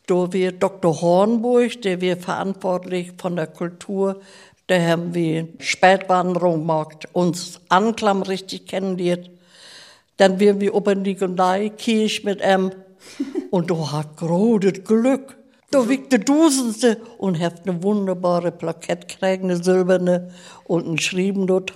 Da 0.06 0.32
wir 0.32 0.52
Dr. 0.52 1.02
Hornburg, 1.02 1.82
der 1.82 2.00
wir 2.00 2.16
verantwortlich 2.16 3.12
von 3.18 3.36
der 3.36 3.46
Kultur, 3.46 4.20
der 4.68 4.86
haben 4.86 5.14
wir 5.14 5.48
Spätwanderung 5.58 6.60
gemacht, 6.60 7.08
uns 7.12 7.60
Anklam 7.68 8.22
richtig 8.22 8.66
kennengelernt. 8.66 9.30
Dann 10.18 10.40
wir 10.40 10.60
wir 10.60 10.74
oben 10.74 11.04
die 11.04 11.14
Kirche 11.14 12.26
mit 12.26 12.40
ihm. 12.44 12.72
Und 13.50 13.70
du 13.70 13.90
hat 13.90 14.16
großes 14.16 14.84
Glück. 14.84 15.36
Da 15.70 15.88
wiegt 15.88 16.12
der 16.12 16.20
Dusendste 16.20 16.96
und 17.18 17.38
hat 17.38 17.68
eine 17.68 17.82
wunderbare 17.82 18.50
Plakette 18.50 19.06
gekriegt, 19.06 19.44
eine 19.44 19.62
silberne 19.62 20.30
und 20.64 20.88
ein 20.88 20.98
Schrieben 20.98 21.46
dort. 21.46 21.74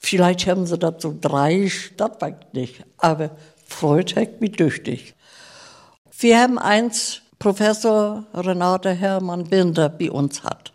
Vielleicht 0.00 0.48
haben 0.48 0.66
sie 0.66 0.76
dazu 0.76 1.16
drei, 1.20 1.70
das 1.96 2.10
weiß 2.18 2.34
ich 2.40 2.52
nicht. 2.52 2.84
Aber 2.98 3.30
freut 3.64 4.16
hat 4.16 4.40
mich 4.40 4.52
tüchtig. 4.52 5.14
Wir 6.18 6.40
haben 6.40 6.58
eins, 6.58 7.22
Professor 7.38 8.24
Renate 8.34 8.90
Hermann 8.90 9.44
Binder 9.44 9.88
bei 9.88 10.10
uns 10.10 10.42
hat. 10.42 10.72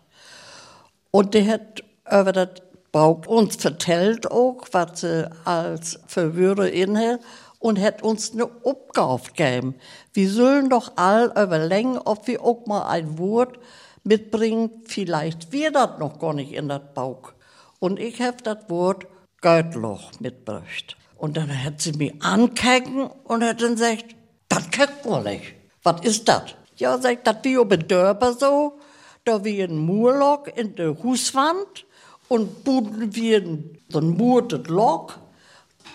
Und 1.12 1.34
der 1.34 1.46
hat 1.46 1.84
über 2.10 2.32
das 2.32 2.48
Bauch 2.90 3.26
uns 3.26 3.56
vertellt 3.56 4.30
auch, 4.30 4.64
was 4.72 5.00
sie 5.00 5.30
als 5.44 6.00
Verwirre 6.06 6.68
inhält 6.68 7.20
und 7.58 7.80
hat 7.80 8.02
uns 8.02 8.32
eine 8.32 8.50
Aufgabe 8.64 9.22
gegeben. 9.28 9.74
Wir 10.12 10.28
sollen 10.28 10.68
doch 10.68 10.92
all 10.96 11.26
überlegen, 11.30 11.98
ob 11.98 12.26
wir 12.26 12.42
auch 12.42 12.66
mal 12.66 12.88
ein 12.88 13.18
Wort 13.18 13.58
mitbringen, 14.04 14.70
vielleicht 14.84 15.52
wir 15.52 15.70
das 15.70 15.98
noch 15.98 16.18
gar 16.18 16.34
nicht 16.34 16.52
in 16.52 16.68
das 16.68 16.82
Bauch. 16.92 17.32
Und 17.78 18.00
ich 18.00 18.20
habe 18.20 18.38
das 18.42 18.68
Wort 18.68 19.06
Göttloch 19.40 20.10
mitgebracht. 20.18 20.96
Und 21.16 21.36
dann 21.36 21.64
hat 21.64 21.80
sie 21.80 21.92
mich 21.92 22.14
angeguckt 22.20 22.88
und 23.24 23.44
hat 23.44 23.62
dann 23.62 23.76
gesagt, 23.76 24.16
das 24.48 24.70
kennt 24.70 25.04
man 25.04 25.24
nicht. 25.24 25.54
Was 25.82 26.00
ist 26.02 26.28
das? 26.28 26.42
Ja, 26.76 26.98
sagt, 26.98 27.26
das 27.26 27.36
wie 27.42 27.58
auf 27.58 27.68
den 27.68 27.86
Dörper 27.86 28.32
so, 28.32 28.78
da 29.24 29.44
wie 29.44 29.62
ein 29.62 29.76
Murlock 29.76 30.56
in 30.56 30.74
der 30.74 31.00
Huswand 31.02 31.86
und 32.28 32.64
buden 32.64 33.14
wir 33.14 33.42
so 33.88 33.98
ein 33.98 34.10
murtes 34.10 34.66
Lock. 34.68 35.18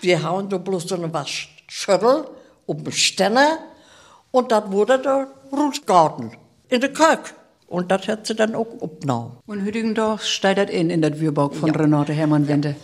Wir 0.00 0.22
hauen 0.22 0.48
da 0.48 0.58
bloß 0.58 0.88
so 0.88 0.94
eine 0.94 1.12
Waschschüttel 1.12 2.26
um 2.66 2.84
den 2.84 2.92
Ständer 2.92 3.58
und 4.30 4.52
das 4.52 4.70
wurde 4.70 4.98
der 4.98 5.28
Rußgarten 5.52 6.36
in 6.68 6.80
der 6.80 6.92
Kök. 6.92 7.34
Und 7.66 7.90
das 7.90 8.08
hat 8.08 8.26
sie 8.26 8.34
dann 8.34 8.54
auch 8.54 8.80
abgenommen. 8.80 9.32
Und 9.46 9.62
Hüdingendorf 9.62 10.24
steigt 10.24 10.70
in, 10.70 10.88
in 10.88 11.02
das 11.02 11.20
Würburg 11.20 11.54
von 11.54 11.70
ja. 11.70 11.78
Renate 11.78 12.14
Hermann-Wende. 12.14 12.76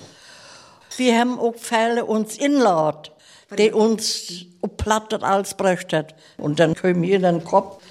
Wir 0.99 1.19
haben 1.19 1.39
auch 1.39 1.57
Fälle 1.57 2.05
uns 2.05 2.37
inlaut, 2.37 3.13
die 3.57 3.73
uns 3.73 4.45
plattet 4.77 5.23
als 5.23 5.55
bräuchtet. 5.57 6.15
Und 6.37 6.61
dann 6.61 6.75
können 6.75 7.01
wir 7.01 7.17
in 7.17 7.23
den 7.23 7.45
Kopf, 7.45 7.83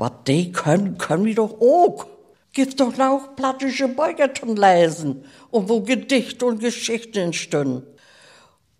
was 0.00 0.12
die 0.26 0.50
können, 0.50 0.98
können 0.98 1.26
wir 1.26 1.34
doch 1.34 1.60
auch. 1.60 2.06
Gibt 2.52 2.80
doch 2.80 2.98
auch 2.98 3.36
plattische 3.36 3.86
Beugerton 3.86 4.56
lesen 4.56 5.24
und 5.50 5.68
wo 5.68 5.82
Gedichte 5.82 6.46
und 6.46 6.58
Geschichten 6.58 7.18
entstehen. 7.18 7.82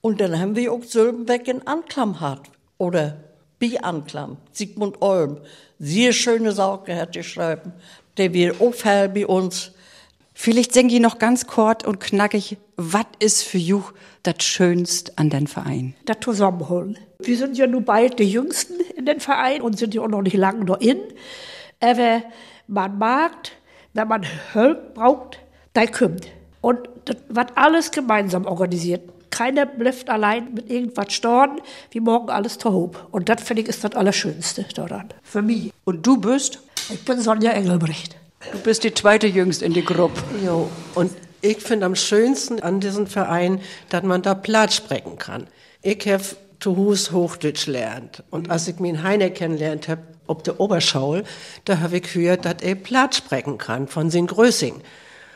Und 0.00 0.20
dann 0.20 0.40
haben 0.40 0.56
wir 0.56 0.72
auch 0.72 0.82
Sylbenbeck 0.82 1.46
in 1.46 1.66
Anklam 1.66 2.14
gehabt. 2.14 2.50
Oder 2.78 3.18
Bi-Anklam, 3.58 4.38
Sigmund 4.50 5.02
Olm. 5.02 5.38
Sehr 5.78 6.12
schöne 6.12 6.52
Sachen 6.52 6.96
hat 6.96 7.12
geschrieben, 7.12 7.74
der 8.16 8.32
wir 8.32 8.60
auch 8.60 8.74
bei 8.82 9.26
uns. 9.26 9.72
Vielleicht 10.42 10.72
singen 10.72 10.88
ich 10.88 11.00
noch 11.00 11.18
ganz 11.18 11.46
kurz 11.46 11.84
und 11.84 12.00
knackig, 12.00 12.56
was 12.76 13.04
ist 13.18 13.42
für 13.42 13.58
you 13.58 13.82
das 14.22 14.42
Schönste 14.42 15.12
an 15.16 15.28
den 15.28 15.46
Verein? 15.46 15.92
Das 16.06 16.16
Zusammenholen. 16.22 16.96
Wir 17.18 17.36
sind 17.36 17.58
ja 17.58 17.66
nun 17.66 17.84
bald 17.84 18.18
die 18.18 18.24
Jüngsten 18.24 18.80
in 18.96 19.04
den 19.04 19.20
Verein 19.20 19.60
und 19.60 19.78
sind 19.78 19.92
ja 19.92 20.00
auch 20.00 20.08
noch 20.08 20.22
nicht 20.22 20.38
lange 20.38 20.64
noch 20.64 20.80
in. 20.80 20.98
Aber 21.78 22.22
man 22.68 22.96
mag, 22.96 23.50
wenn 23.92 24.08
man 24.08 24.22
Hilfe 24.54 24.80
braucht, 24.94 25.40
dann 25.74 25.92
kommt. 25.92 26.26
Und 26.62 26.88
das 27.04 27.18
wird 27.28 27.50
alles 27.56 27.90
gemeinsam 27.90 28.46
organisiert. 28.46 29.02
Keiner 29.28 29.66
bleibt 29.66 30.08
allein 30.08 30.54
mit 30.54 30.70
irgendwas 30.70 31.12
storn, 31.12 31.60
wie 31.90 32.00
morgen 32.00 32.30
alles 32.30 32.56
zu 32.56 32.90
Und 33.10 33.28
das 33.28 33.42
finde 33.42 33.60
ich 33.60 33.68
ist 33.68 33.84
das 33.84 33.92
Allerschönste 33.94 34.64
daran. 34.74 35.10
Für 35.22 35.42
mich. 35.42 35.70
Und 35.84 36.06
du 36.06 36.16
bist? 36.16 36.62
Ich 36.88 37.04
bin 37.04 37.20
Sonja 37.20 37.50
Engelbrecht. 37.50 38.16
Du 38.52 38.58
bist 38.58 38.84
die 38.84 38.94
zweite 38.94 39.26
Jüngst 39.26 39.62
in 39.62 39.72
die 39.74 39.84
Gruppe. 39.84 40.22
Jo, 40.44 40.70
und 40.94 41.12
ich 41.42 41.58
finde 41.58 41.86
am 41.86 41.94
schönsten 41.94 42.60
an 42.60 42.80
diesem 42.80 43.06
Verein, 43.06 43.60
dass 43.90 44.02
man 44.02 44.22
da 44.22 44.34
Platz 44.34 44.76
sprechen 44.76 45.18
kann. 45.18 45.46
Ich 45.82 46.06
habe 46.08 46.24
zu 46.58 46.76
Hus 46.76 47.12
Hochdeutsch 47.12 47.66
lernt. 47.66 48.22
Und 48.30 48.50
als 48.50 48.68
ich 48.68 48.78
mich 48.78 49.02
Heine 49.02 49.30
kennenlernt 49.30 49.88
habe, 49.88 50.02
ob 50.26 50.44
der 50.44 50.58
Oberschaul, 50.58 51.24
da 51.64 51.80
habe 51.80 51.98
ich 51.98 52.12
gehört, 52.12 52.44
dass 52.44 52.62
er 52.62 52.74
Platz 52.74 53.18
sprechen 53.18 53.58
kann 53.58 53.88
von 53.88 54.10
sin 54.10 54.26
Größing. 54.26 54.80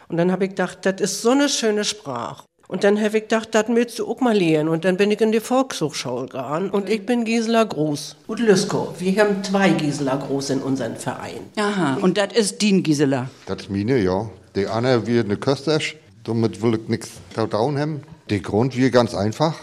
Und 0.08 0.16
dann 0.16 0.32
habe 0.32 0.44
ich 0.44 0.50
gedacht, 0.50 0.78
das 0.82 1.00
ist 1.00 1.22
so 1.22 1.30
eine 1.30 1.48
schöne 1.48 1.84
Sprache. 1.84 2.44
Und 2.66 2.82
dann 2.82 2.98
habe 2.98 3.18
ich 3.18 3.24
gedacht, 3.24 3.48
das 3.52 3.66
willst 3.68 3.98
du 3.98 4.08
auch 4.08 4.20
mal 4.20 4.36
lernen. 4.36 4.68
Und 4.68 4.84
dann 4.84 4.96
bin 4.96 5.10
ich 5.10 5.20
in 5.20 5.32
die 5.32 5.40
Volkshochschule 5.40 6.26
gegangen. 6.26 6.70
Und 6.70 6.88
ich 6.88 7.04
bin 7.04 7.24
Gisela 7.24 7.64
Groß. 7.64 8.16
Und 8.26 8.40
Lüsko. 8.40 8.94
Wir 8.98 9.20
haben 9.20 9.44
zwei 9.44 9.70
Gisela 9.70 10.16
Groß 10.16 10.50
in 10.50 10.60
unserem 10.60 10.96
Verein. 10.96 11.40
Aha. 11.56 11.98
Und 12.00 12.16
das 12.16 12.32
ist 12.32 12.62
Dien 12.62 12.82
Gisela? 12.82 13.28
Das 13.46 13.62
ist 13.62 13.70
meine, 13.70 13.98
ja. 13.98 14.30
Die 14.56 14.66
andere 14.66 15.06
wird 15.06 15.26
eine 15.26 15.36
Köstersch. 15.36 15.96
Damit 16.24 16.62
will 16.62 16.74
ich 16.74 16.88
nichts 16.88 17.10
down 17.34 17.78
haben. 17.78 18.02
Der 18.30 18.40
Grund 18.40 18.76
wir 18.76 18.90
ganz 18.90 19.14
einfach. 19.14 19.54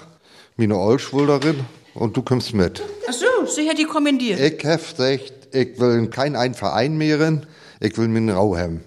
Meine 0.57 0.77
Olschwulderin 0.77 1.65
und 1.95 2.15
du 2.15 2.21
kommst 2.21 2.53
mit. 2.53 2.83
Ach 3.09 3.13
so, 3.13 3.25
sie 3.47 3.67
hat 3.67 3.79
die 3.79 3.85
kommandiert. 3.85 4.39
Ich 4.39 4.63
habe 4.65 4.77
gesagt, 4.77 5.33
ich 5.51 5.79
will 5.79 5.97
in 5.97 6.09
keinen 6.09 6.53
Verein 6.53 6.97
mehr, 6.97 7.41
ich 7.79 7.97
will 7.97 8.07
mir 8.07 8.19
einen 8.19 8.29
Rau 8.29 8.55
haben. 8.55 8.83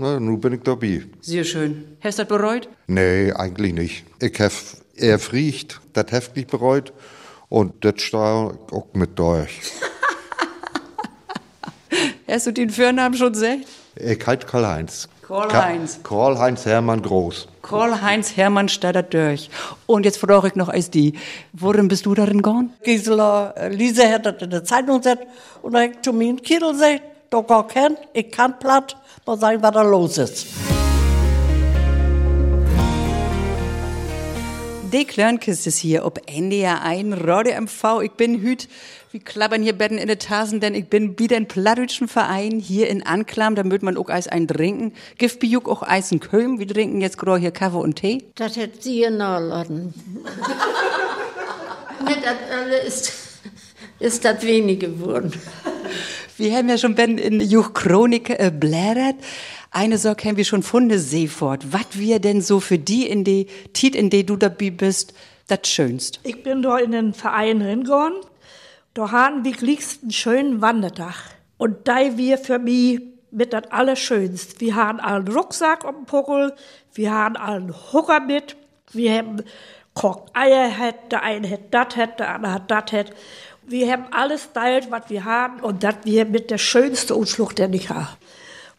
Na, 0.00 0.18
nun 0.18 0.40
bin 0.40 0.54
ich 0.54 0.62
dabei. 0.62 1.02
Sehr 1.20 1.44
schön. 1.44 1.98
Hast 2.02 2.18
du 2.18 2.24
das 2.24 2.28
bereut? 2.28 2.70
Nee, 2.86 3.32
eigentlich 3.32 3.74
nicht. 3.74 4.04
Ich 4.18 4.40
habe 4.40 4.54
eher 4.96 5.18
friegt, 5.18 5.78
das 5.92 6.06
heftig 6.10 6.46
bereut 6.46 6.94
und 7.50 7.84
das 7.84 8.00
stehe 8.00 8.22
auch 8.22 8.86
mit 8.94 9.18
durch. 9.18 9.50
Hast 12.26 12.46
du 12.46 12.52
den 12.52 12.70
Vornamen 12.70 13.14
schon 13.14 13.34
gesagt? 13.34 13.66
Ich 13.94 14.26
heiße 14.26 14.46
Karl-Heinz. 14.46 15.06
Karl-Heinz. 15.20 16.00
Karl-Heinz 16.02 16.64
Hermann 16.64 17.02
Groß. 17.02 17.48
Karl-Heinz 17.60 18.38
Hermann 18.38 18.70
Stadter 18.70 19.02
durch. 19.02 19.50
Und 19.84 20.06
jetzt 20.06 20.16
frage 20.16 20.48
ich 20.48 20.54
noch 20.54 20.70
als 20.70 20.90
die, 20.90 21.12
worin 21.52 21.88
bist 21.88 22.06
du 22.06 22.14
darin 22.14 22.38
gegangen? 22.38 22.72
Gisela, 22.82 23.50
äh, 23.50 23.68
Lise 23.68 24.10
hat 24.10 24.24
das 24.24 24.40
in 24.40 24.48
der 24.48 24.64
Zeitung 24.64 24.96
gesagt 24.96 25.26
und 25.60 25.74
dann 25.74 25.90
hat 25.90 26.02
zu 26.02 26.14
mir 26.14 26.30
in 26.30 26.40
Kiel 26.40 26.60
gesagt, 26.60 27.02
doch 27.30 27.46
gar 27.46 27.66
kein, 27.66 27.96
ich 28.12 28.30
kann 28.30 28.58
platt, 28.58 28.96
mal 29.24 29.38
sagen, 29.38 29.62
was 29.62 29.72
da 29.72 29.82
los 29.82 30.18
ist. 30.18 30.46
Die 34.92 35.04
Klörnkiste 35.04 35.68
ist 35.68 35.78
hier, 35.78 36.04
ob 36.04 36.20
NDR 36.28 36.82
ein, 36.82 37.12
Radio 37.12 37.60
MV. 37.60 38.00
Ich 38.02 38.10
bin 38.10 38.40
hüt, 38.40 38.68
wir 39.12 39.20
klappern 39.20 39.62
hier 39.62 39.72
Betten 39.72 39.98
in 39.98 40.08
der 40.08 40.18
Tasen, 40.18 40.58
denn 40.58 40.74
ich 40.74 40.88
bin 40.88 41.16
wieder 41.16 41.36
in 41.36 41.46
plattdeutschen 41.46 42.08
Verein 42.08 42.58
hier 42.58 42.88
in 42.88 43.06
Anklam, 43.06 43.54
da 43.54 43.62
mögt 43.62 43.84
man 43.84 43.96
auch 43.96 44.08
Eis 44.08 44.26
eintrinken. 44.26 44.92
Gift 45.16 45.38
Bijuk 45.38 45.68
auch 45.68 45.84
Eis 45.84 46.10
in 46.10 46.18
Köln, 46.18 46.58
wir 46.58 46.66
trinken 46.66 47.00
jetzt 47.00 47.18
gerade 47.18 47.40
hier 47.40 47.52
Kaffee 47.52 47.78
und 47.78 47.94
Tee. 47.94 48.24
Das 48.34 48.56
hätte 48.56 48.82
sie 48.82 49.02
ja 49.02 49.10
nachladen. 49.10 49.94
das 52.04 52.86
ist, 52.88 53.12
ist 54.00 54.24
das 54.24 54.42
wenige 54.42 54.88
geworden. 54.88 55.32
Wir 56.40 56.56
haben 56.56 56.70
ja 56.70 56.78
schon 56.78 56.94
Ben 56.94 57.18
in 57.18 57.38
Juch 57.38 57.74
Chronik 57.74 58.30
äh, 58.30 58.50
blättert. 58.50 59.16
Eine 59.70 59.98
Sorge 59.98 60.26
haben 60.26 60.38
wir 60.38 60.46
schon 60.46 60.62
gefunden, 60.62 60.98
Seefort. 60.98 61.70
Was 61.70 61.86
wir 61.92 62.18
denn 62.18 62.40
so 62.40 62.60
für 62.60 62.78
die 62.78 63.06
in 63.06 63.24
die 63.24 63.46
Tit, 63.74 63.94
in 63.94 64.08
die 64.08 64.24
du 64.24 64.36
dabei 64.36 64.70
bist, 64.70 65.12
das 65.48 65.68
Schönst? 65.68 66.18
Ich 66.22 66.42
bin 66.42 66.62
da 66.62 66.78
in 66.78 66.92
den 66.92 67.12
Verein 67.12 67.60
hingegangen. 67.60 68.20
Da 68.94 69.10
haben 69.10 69.44
wir 69.44 69.52
liegst 69.60 70.00
einen 70.00 70.12
schönen 70.12 70.62
Wandertag. 70.62 71.14
Und 71.58 71.86
da 71.86 72.16
wir 72.16 72.38
für 72.38 72.58
mich 72.58 73.02
mit 73.30 73.52
das 73.52 73.70
Allerschönst. 73.70 74.62
Wir 74.62 74.76
haben 74.76 74.98
einen 74.98 75.28
Rucksack 75.28 75.84
um 75.84 75.94
den 75.94 76.04
Puckel, 76.06 76.54
wir 76.94 77.12
haben 77.12 77.36
einen 77.36 77.74
Hucker 77.92 78.20
mit, 78.20 78.56
wir 78.92 79.12
haben 79.12 79.42
kocht 79.92 80.34
Eier, 80.34 80.70
der 81.10 81.22
eine 81.22 81.50
hat 81.50 81.60
das, 81.70 81.94
der 82.18 82.34
andere 82.34 82.54
hat 82.54 82.70
das. 82.70 83.04
Wir 83.70 83.92
haben 83.92 84.06
alles 84.10 84.52
teilt, 84.52 84.90
was 84.90 85.02
wir 85.08 85.24
haben 85.24 85.60
und 85.60 85.84
das 85.84 85.94
wir 86.02 86.24
mit 86.24 86.50
der 86.50 86.58
schönsten 86.58 87.12
Ausflucht, 87.12 87.58
den 87.58 87.72
ich 87.72 87.88
habe. 87.88 88.08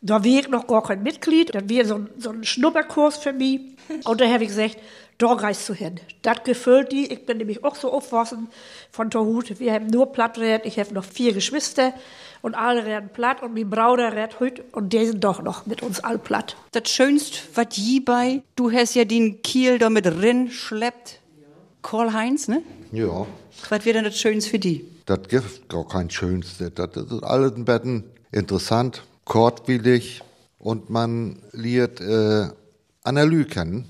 Da 0.01 0.15
war 0.15 0.25
ich 0.25 0.49
noch 0.49 0.67
gar 0.67 0.83
kein 0.83 1.01
Mitglied, 1.01 1.55
das 1.55 1.63
war 1.69 1.85
so, 1.85 2.05
so 2.17 2.31
ein 2.31 2.43
Schnupperkurs 2.43 3.17
für 3.17 3.31
mich. 3.31 3.61
Und 4.03 4.19
da 4.19 4.27
habe 4.27 4.43
ich 4.43 4.49
gesagt, 4.49 4.77
da 5.17 5.27
reist 5.27 5.69
du 5.69 5.73
hin. 5.73 5.99
Das 6.23 6.43
gefällt 6.43 6.91
die. 6.91 7.05
Ich 7.05 7.25
bin 7.25 7.37
nämlich 7.37 7.63
auch 7.63 7.75
so 7.75 7.91
aufgewachsen 7.91 8.49
von 8.91 9.09
Torhut. 9.09 9.59
Wir 9.59 9.71
haben 9.71 9.87
nur 9.87 10.11
Platträd. 10.11 10.65
Ich 10.65 10.77
habe 10.77 10.93
noch 10.93 11.05
vier 11.05 11.31
Geschwister 11.31 11.93
und 12.41 12.55
alle 12.55 12.83
reden 12.83 13.09
platt 13.13 13.43
und 13.43 13.53
mein 13.53 13.69
Bruder 13.69 14.11
redet 14.11 14.41
heute 14.41 14.65
und 14.73 14.91
die 14.91 15.05
sind 15.05 15.23
doch 15.23 15.41
noch 15.41 15.67
mit 15.67 15.83
uns 15.83 16.03
all 16.03 16.17
platt. 16.17 16.57
Das 16.71 16.89
Schönste, 16.89 17.37
was 17.53 17.77
je 17.77 18.01
bei, 18.01 18.41
du 18.57 18.71
hast 18.71 18.95
ja 18.95 19.05
den 19.05 19.41
Kiel 19.41 19.77
da 19.77 19.89
mit 19.89 20.05
rin 20.07 20.49
schleppt. 20.51 21.19
Karl 21.81 22.11
Heinz, 22.11 22.49
ne? 22.49 22.61
Ja. 22.91 23.25
Was 23.69 23.85
wäre 23.85 23.95
denn 23.95 24.05
das 24.05 24.17
Schönste 24.17 24.51
für 24.51 24.59
die? 24.59 24.85
Das 25.05 25.19
gibt 25.27 25.69
gar 25.69 25.87
kein 25.87 26.09
Schönste. 26.09 26.71
Das 26.71 26.95
ist 26.95 27.23
alles 27.23 27.53
ein 27.55 27.65
Betten 27.65 28.03
interessant, 28.31 29.03
kurzwillig 29.25 30.21
und 30.59 30.89
man 30.89 31.41
lernt 31.51 32.01
äh, 32.01 32.49
Analyse 33.03 33.45
kennen. 33.45 33.89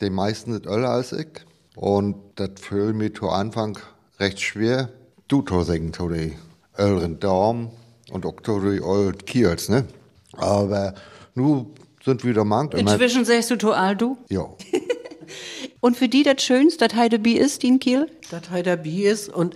Die 0.00 0.10
meisten 0.10 0.52
sind 0.52 0.66
älter 0.66 0.90
als 0.90 1.12
ich. 1.12 1.28
Und 1.74 2.16
das 2.36 2.50
fühlt 2.60 2.94
mir 2.96 3.12
zu 3.12 3.28
Anfang 3.28 3.78
recht 4.18 4.40
schwer. 4.40 4.90
Du 5.28 5.44
singen 5.62 5.92
zu 5.92 6.08
den 6.08 6.34
älteren 6.76 7.18
Damen 7.18 7.70
und 8.10 8.26
auch 8.26 8.40
zu 8.42 8.60
den 8.60 8.82
alten 8.82 9.24
Kiels, 9.24 9.68
ne? 9.68 9.84
Aber 10.32 10.94
nu 11.34 11.70
sind 12.04 12.24
wieder 12.24 12.44
mank. 12.44 12.74
Inzwischen 12.74 13.24
sagst 13.24 13.50
du 13.50 13.56
to 13.56 13.72
all 13.72 13.96
du? 13.96 14.18
Ja. 14.28 14.46
Und 15.82 15.96
für 15.96 16.08
die 16.08 16.22
das 16.22 16.40
Schönste, 16.44 16.86
dass 16.86 16.96
Heide 16.96 17.18
Bi 17.18 17.32
ist, 17.32 17.64
die 17.64 17.66
in 17.68 17.80
Kiel? 17.80 18.06
dass 18.30 18.50
Hei 18.50 18.62
der 18.62 18.76
Bi 18.76 19.02
ist 19.04 19.28
und 19.28 19.54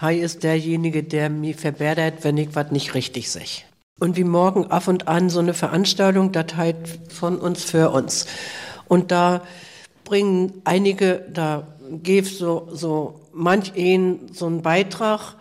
Hei 0.00 0.16
ist 0.18 0.42
derjenige, 0.42 1.02
der 1.02 1.28
mir 1.28 1.54
verbessert, 1.54 2.24
wenn 2.24 2.38
ich 2.38 2.48
was 2.54 2.70
nicht 2.70 2.94
richtig 2.94 3.30
sag. 3.30 3.44
Und 4.00 4.16
wie 4.16 4.24
morgen 4.24 4.70
auf 4.70 4.88
und 4.88 5.06
an 5.06 5.28
so 5.28 5.40
eine 5.40 5.52
Veranstaltung, 5.52 6.32
das 6.32 6.56
halt 6.56 6.78
von 7.12 7.36
uns 7.38 7.62
für 7.62 7.90
uns. 7.90 8.24
Und 8.88 9.10
da 9.10 9.42
bringen 10.04 10.62
einige, 10.64 11.26
da 11.34 11.66
gibt 12.02 12.28
so, 12.28 12.68
so 12.72 13.20
manch 13.34 13.74
ein 13.76 14.30
so 14.32 14.46
einen 14.46 14.62
Beitrag, 14.62 15.34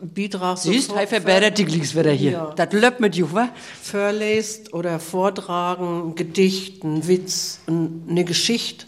Beitrag 0.00 0.58
Siehst, 0.58 0.94
Hei 0.94 1.08
verbessert 1.08 1.58
die 1.58 1.64
Glicks 1.64 1.96
wieder 1.96 2.12
hier. 2.12 2.30
Ja. 2.30 2.52
Das 2.54 2.72
löppt 2.72 3.00
mit 3.00 3.16
Juch, 3.16 3.32
wa? 3.34 3.48
verlässt 3.82 4.72
oder 4.72 5.00
vortragen, 5.00 6.10
ein 6.10 6.14
Gedicht, 6.14 6.84
ein 6.84 7.08
Witz, 7.08 7.58
ein- 7.66 8.04
eine 8.08 8.22
Geschichte 8.22 8.86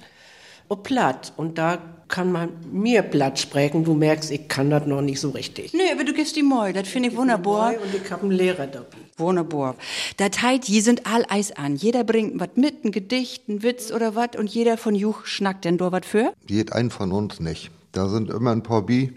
und 0.71 0.85
platt. 0.85 1.33
Und 1.37 1.59
da 1.59 1.79
kann 2.07 2.33
man 2.33 2.51
mir 2.73 3.03
platt 3.03 3.39
sprechen. 3.39 3.85
Du 3.85 3.95
merkst, 3.95 4.31
ich 4.31 4.49
kann 4.49 4.71
das 4.71 4.87
noch 4.87 5.01
nicht 5.01 5.21
so 5.21 5.31
richtig. 5.31 5.73
Nee, 5.73 5.93
aber 5.93 6.05
du 6.05 6.13
gibst 6.13 6.37
die 6.37 6.43
Moi, 6.43 6.73
das 6.73 6.89
finde 6.89 7.09
ich 7.09 7.17
wunderbar. 7.17 7.73
Und 7.73 7.95
ich 7.95 8.11
habe 8.11 8.23
einen 8.23 8.33
Lehrer 8.33 8.67
dabei. 8.67 8.97
Wunderbar. 9.17 9.75
Das 10.17 10.41
heißt, 10.41 10.69
die 10.69 10.81
sind 10.81 11.07
all 11.07 11.25
Eis 11.29 11.53
an. 11.53 11.77
Jeder 11.77 12.05
bringt 12.05 12.41
was 12.41 12.51
mit, 12.55 12.85
ein 12.85 12.93
Gedicht, 12.93 13.49
ein 13.49 13.63
Witz 13.63 13.93
oder 13.93 14.15
was 14.15 14.31
und 14.39 14.49
jeder 14.49 14.77
von 14.77 14.95
Juch 14.95 15.27
schnackt 15.27 15.65
denn 15.65 15.77
da 15.77 15.93
was 15.93 16.07
für? 16.07 16.33
Geht 16.47 16.73
ein 16.73 16.91
von 16.91 17.13
uns 17.13 17.41
nicht. 17.41 17.71
Da 17.93 18.09
sind 18.09 18.31
immer 18.31 18.53
ein 18.53 18.63
paar 18.63 18.83
Bi, 18.83 19.13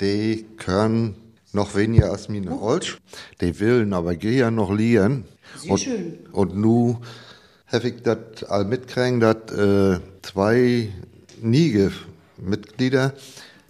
die 0.00 0.46
können 0.56 1.16
noch 1.52 1.74
weniger 1.74 2.10
als 2.10 2.30
meine 2.30 2.58
Holz. 2.60 2.96
Die 3.42 3.60
willen 3.60 3.92
aber 3.92 4.16
gehen 4.16 4.54
noch 4.54 4.72
lieren. 4.72 5.24
und, 5.68 5.78
schön. 5.78 6.18
Und 6.32 6.56
nu 6.56 6.98
ich 7.72 8.02
das 8.02 8.44
all 8.48 8.64
mitkriegen, 8.64 9.20
dass 9.20 9.36
äh, 9.52 9.98
zwei 10.22 10.90
Niege-Mitglieder 11.40 13.14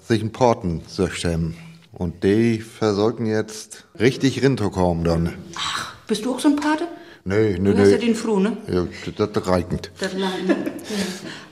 sich 0.07 0.21
einen 0.21 0.33
Porten 0.33 0.83
haben. 1.25 1.57
Und 1.93 2.25
die 2.25 2.59
versorgen 2.59 3.27
jetzt 3.27 3.85
richtig 3.99 4.43
rinterkommen 4.43 5.05
dann. 5.05 5.33
Bist 6.07 6.25
du 6.25 6.35
auch 6.35 6.41
so 6.41 6.49
ein 6.49 6.57
Pate? 6.57 6.89
Nee, 7.25 7.57
nee, 7.59 7.73
Du 7.73 7.79
hast 7.79 7.91
ja 7.91 7.99
nee. 7.99 8.07
den 8.07 8.15
Froh, 8.15 8.41
ne? 8.41 8.57
Ja, 8.67 8.87
das 9.17 9.47
reicht. 9.47 9.93
Das? 10.01 10.11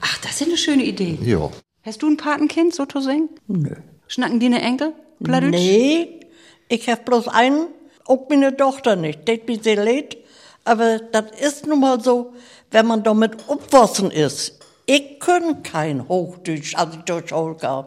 Ach, 0.01 0.19
das 0.19 0.41
ist 0.41 0.49
eine 0.49 0.57
schöne 0.57 0.85
Idee. 0.85 1.19
Ja. 1.23 1.51
Hast 1.83 2.03
du 2.03 2.09
ein 2.09 2.17
Patenkind, 2.17 2.75
so 2.75 2.85
zu 2.87 3.01
singen? 3.01 3.29
Nö. 3.47 3.71
Schnacken 4.09 4.41
die 4.41 4.47
eine 4.47 4.61
Enkel? 4.61 4.93
Plattdeutsch? 5.23 5.53
Nee, 5.53 6.21
ich 6.69 6.89
hab 6.89 7.05
bloß 7.05 7.29
einen, 7.29 7.69
auch 8.07 8.29
meine 8.29 8.57
Tochter 8.57 8.97
nicht. 8.97 9.29
Das 9.29 9.39
bin 9.47 9.63
sehr 9.63 9.77
leid. 9.77 10.17
Aber 10.65 10.99
das 10.99 11.25
ist 11.41 11.67
nun 11.67 11.81
mal 11.81 12.01
so, 12.01 12.33
wenn 12.71 12.87
man 12.87 13.03
damit 13.03 13.49
aufgewachsen 13.49 14.11
ist. 14.11 14.59
Ich 14.87 15.21
kann 15.21 15.63
kein 15.63 16.09
Hochdeutsch, 16.09 16.75
als 16.77 16.97
ich 16.97 17.03
durch 17.03 17.29
Schule 17.29 17.55
kam. 17.55 17.87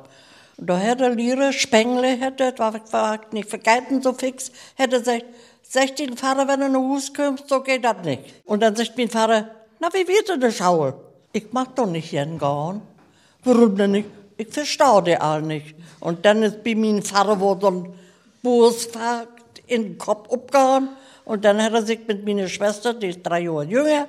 Und 0.57 0.69
da 0.69 0.77
hätte 0.77 1.09
Lehrer 1.09 1.51
Spengle, 1.51 2.07
hätte, 2.07 2.53
war, 2.57 2.73
war 2.91 3.19
nicht 3.31 3.49
vergessen 3.49 4.01
so 4.01 4.13
fix, 4.13 4.51
hätte 4.75 4.99
gesagt, 4.99 5.25
sag 5.61 5.95
den 5.95 6.15
Vater, 6.15 6.47
wenn 6.47 6.59
du 6.59 6.69
nach 6.69 6.79
Hause 6.79 7.11
kommst, 7.13 7.49
so 7.49 7.61
geht 7.61 7.83
das 7.83 7.97
nicht. 8.05 8.21
Und 8.45 8.61
dann 8.61 8.75
sagt 8.75 8.97
mein 8.97 9.09
Vater, 9.09 9.49
na, 9.79 9.89
wie 9.93 10.07
wird 10.07 10.29
denn 10.29 10.39
das 10.39 10.55
Schule? 10.55 10.93
Ich 11.33 11.51
mag 11.51 11.75
doch 11.75 11.87
nicht 11.87 12.11
gern 12.11 12.37
gehen. 12.37 12.81
Warum 13.43 13.75
denn 13.75 13.91
nicht? 13.91 14.09
Ich 14.37 14.47
verstehe 14.49 15.03
die 15.03 15.17
all 15.17 15.41
nicht. 15.41 15.75
Und 15.99 16.25
dann 16.25 16.43
ist 16.43 16.63
bei 16.63 16.75
meinem 16.75 17.01
Vater 17.01 17.39
wo 17.39 17.57
so 17.59 17.67
ein 17.67 17.93
Busfahrt 18.41 19.27
in 19.67 19.83
den 19.83 19.97
Kopf 19.97 20.31
abgehauen. 20.31 20.89
Und 21.25 21.45
dann 21.45 21.61
hat 21.61 21.73
er 21.73 21.81
sich 21.83 21.99
mit 22.07 22.25
meiner 22.25 22.47
Schwester, 22.47 22.93
die 22.93 23.07
ist 23.07 23.19
drei 23.23 23.41
Jahre 23.41 23.63
jünger, 23.65 24.07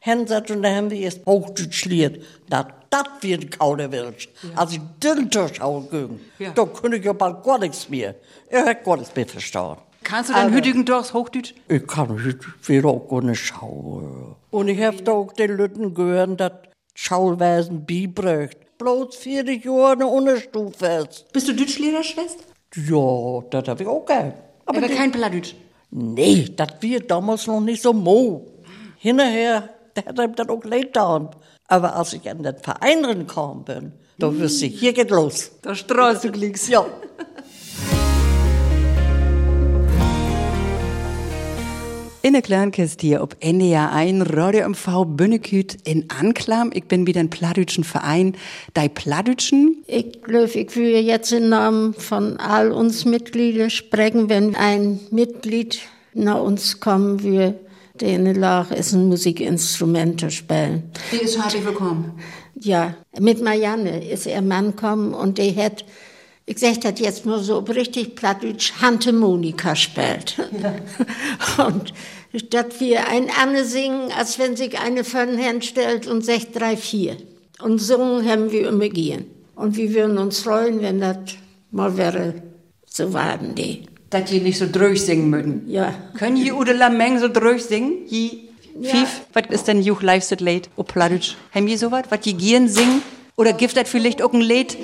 hinsetzt 0.00 0.50
und 0.50 0.62
dann 0.62 0.74
haben 0.76 0.90
wir 0.90 1.00
erst 1.00 1.24
Hochdeutsch 1.26 1.84
lehrt. 1.86 2.20
Na, 2.48 2.66
das 2.90 3.04
wird 3.20 3.58
Kauderwelsch. 3.58 4.28
Als 4.54 4.72
ich 4.72 4.80
den 5.02 5.28
Durchschau 5.30 5.80
ging, 5.82 6.20
Ja. 6.38 6.50
da 6.52 6.64
könnte 6.64 6.96
ich 6.98 7.04
ja 7.04 7.12
bald 7.12 7.42
gar 7.42 7.58
nichts 7.58 7.88
mehr. 7.88 8.14
Ich 8.50 8.56
hab 8.56 8.84
gar 8.84 8.96
nichts 8.96 9.14
mehr 9.14 9.26
verstanden. 9.26 9.80
Kannst 10.04 10.30
du 10.30 10.34
dein 10.34 10.52
hütigen 10.54 10.84
Dorfs 10.84 11.12
Hochdeutsch? 11.12 11.52
Ich 11.68 11.84
kann 11.86 12.16
wieder 12.62 12.88
auch 12.88 13.08
gar 13.08 13.22
nicht 13.22 13.40
schauen. 13.44 14.36
Und 14.52 14.68
ich 14.68 14.80
hab 14.80 15.04
da 15.04 15.12
auch 15.12 15.32
den 15.32 15.56
Leuten 15.56 15.92
gehört, 15.94 16.38
dass 16.40 16.52
Schauwesen 16.94 17.84
beibricht. 17.86 18.58
Bloß 18.78 19.16
vier 19.16 19.44
Jahre 19.44 19.92
eine 19.92 20.06
Unterstufe 20.06 20.86
ist. 20.86 21.32
Bist 21.32 21.48
du 21.48 21.54
Deutschlehrerschwester? 21.54 22.42
Ja, 22.76 23.42
das 23.50 23.68
hab 23.68 23.80
ich 23.80 23.86
auch 23.86 24.04
gern. 24.04 24.34
Aber, 24.66 24.80
die- 24.80 24.94
kein 24.94 25.10
Plattdeutsch. 25.10 25.54
Nee, 25.90 26.52
das 26.54 26.68
wird 26.80 27.10
damals 27.10 27.46
noch 27.46 27.60
nicht 27.60 27.82
so 27.82 27.92
mo. 27.92 28.46
Hinterher, 28.98 29.70
da 29.94 30.04
hat 30.04 30.18
er 30.18 30.28
dann 30.28 30.50
auch 30.50 30.64
leid 30.64 30.92
getan. 30.92 31.30
Aber 31.68 31.96
als 31.96 32.12
ich 32.12 32.28
an 32.28 32.42
den 32.42 32.58
Verein 32.58 33.04
rangekommen 33.04 33.64
bin, 33.64 33.92
da 34.18 34.34
wusste 34.34 34.66
ich, 34.66 34.78
hier 34.78 34.92
geht 34.92 35.10
los. 35.10 35.52
Da 35.62 35.74
strahlst 35.74 36.24
du 36.24 36.30
Glicks. 36.30 36.68
Ja. 36.68 36.86
In 42.26 42.32
der 42.32 42.42
Kleinkist 42.42 43.02
hier 43.02 43.22
ob 43.22 43.36
NDR 43.38 43.92
1 43.92 44.34
Radio 44.34 44.68
MV 44.68 45.04
Bünneküt 45.06 45.78
in 45.84 46.10
Anklam. 46.10 46.72
Ich 46.74 46.86
bin 46.86 47.06
wieder 47.06 47.20
ein 47.20 47.30
plattdütschen 47.30 47.84
Verein. 47.84 48.36
Dei 48.74 48.88
Plattdütschen. 48.88 49.84
Ich 49.86 50.22
glaube, 50.22 50.50
ich 50.50 50.74
will 50.74 50.96
jetzt 51.06 51.30
im 51.30 51.50
Namen 51.50 51.94
von 51.94 52.36
all 52.38 52.72
uns 52.72 53.04
Mitgliedern 53.04 53.70
sprechen, 53.70 54.28
wenn 54.28 54.56
ein 54.56 54.98
Mitglied 55.12 55.82
nach 56.14 56.42
uns 56.42 56.80
kommen 56.80 57.22
will, 57.22 57.54
der 58.00 58.16
in 58.16 58.24
der 58.24 58.34
Lage 58.34 58.74
ist, 58.74 58.92
ein 58.92 59.08
zu 60.18 60.28
spielen. 60.28 60.90
Die 61.12 61.18
ist 61.18 61.40
herzlich 61.40 61.64
willkommen. 61.64 62.10
Ja, 62.58 62.96
mit 63.20 63.40
Marianne 63.40 64.04
ist 64.04 64.26
er 64.26 64.42
Mann 64.42 64.74
gekommen 64.74 65.14
und 65.14 65.38
der 65.38 65.54
hat, 65.54 65.84
ich 66.46 66.58
sag 66.60 66.80
das 66.80 67.00
jetzt 67.00 67.26
nur 67.26 67.40
so 67.40 67.58
richtig 67.58 68.14
plattdeutsch, 68.14 68.72
Hantemonika 68.80 69.74
spielt. 69.74 70.38
Und 71.58 71.92
statt 72.36 72.78
wir 72.78 73.08
ein 73.08 73.28
Anne 73.42 73.64
singen, 73.64 74.12
als 74.16 74.38
wenn 74.38 74.56
sich 74.56 74.78
eine 74.78 75.02
von 75.02 75.36
Herrn 75.36 75.60
stellt 75.60 76.06
und 76.06 76.24
sagt 76.24 76.54
drei, 76.54 76.76
vier. 76.76 77.16
Und 77.60 77.80
singen 77.80 78.24
haben 78.28 78.52
wir 78.52 78.68
immer 78.68 78.88
gehen. 78.88 79.26
Und 79.56 79.76
wir 79.76 79.92
würden 79.92 80.18
uns 80.18 80.40
freuen, 80.40 80.80
wenn 80.82 81.00
das 81.00 81.16
mal 81.72 81.96
wäre, 81.96 82.34
so 82.86 83.12
waren 83.12 83.54
die. 83.56 83.86
Dass 84.10 84.30
die 84.30 84.40
nicht 84.40 84.58
so 84.58 84.66
durch 84.66 85.02
singen 85.02 85.30
mögen. 85.30 85.62
Ja. 85.66 85.92
Können 86.16 86.36
die 86.36 86.52
Ude 86.52 86.74
Lameng 86.74 87.18
so 87.18 87.26
durch 87.26 87.64
singen? 87.64 88.06
Fief, 88.06 89.22
was 89.32 89.46
ist 89.48 89.66
denn 89.66 89.82
Juch 89.82 90.02
Live 90.02 90.22
Sit 90.22 90.40
Late? 90.40 90.68
O 90.76 90.84
Plattdeutsch. 90.84 91.34
Haben 91.52 91.66
die 91.66 91.76
sowas? 91.76 92.04
Was 92.10 92.20
die 92.20 92.34
gieren 92.34 92.68
singen? 92.68 93.02
Oder 93.38 93.52
gibt 93.52 93.76
das 93.76 93.88
vielleicht 93.88 94.22
auch 94.22 94.32
ein 94.32 94.40
Lied? 94.40 94.78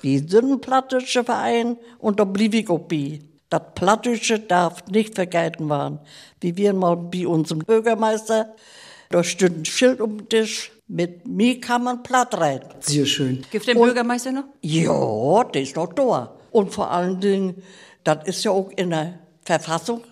Wir 0.00 0.18
sind 0.28 0.52
ein 0.52 0.60
plattdeutscher 0.60 1.24
Verein 1.24 1.76
und 1.98 2.18
da 2.18 2.24
blieb 2.24 2.54
ich 2.54 2.70
auch 2.70 2.78
bei. 2.78 3.20
Das 3.50 3.62
Plattdeutsche 3.74 4.38
darf 4.38 4.86
nicht 4.86 5.14
vergessen 5.14 5.68
werden. 5.68 5.98
Wie 6.40 6.56
wir 6.56 6.72
mal 6.72 6.96
bei 6.96 7.26
unserem 7.26 7.60
Bürgermeister, 7.60 8.54
da 9.14 9.22
steht 9.22 9.56
ein 9.56 9.64
Schild 9.64 10.00
um 10.00 10.18
den 10.18 10.28
Tisch, 10.28 10.72
mit 10.88 11.28
mir 11.28 11.60
kann 11.60 11.84
man 11.84 12.02
platt 12.02 12.36
reiten. 12.36 12.68
Sehr 12.80 13.06
schön. 13.06 13.46
Gibt 13.52 13.68
den 13.68 13.78
Bürgermeister 13.78 14.32
noch? 14.32 14.46
Ja, 14.60 15.44
der 15.44 15.62
ist 15.62 15.76
noch 15.76 15.92
da. 15.92 16.34
Und 16.50 16.74
vor 16.74 16.90
allen 16.90 17.20
Dingen, 17.20 17.62
das 18.02 18.26
ist 18.26 18.42
ja 18.42 18.50
auch 18.50 18.70
in 18.74 18.90
der 18.90 19.20
Verfassung. 19.44 20.02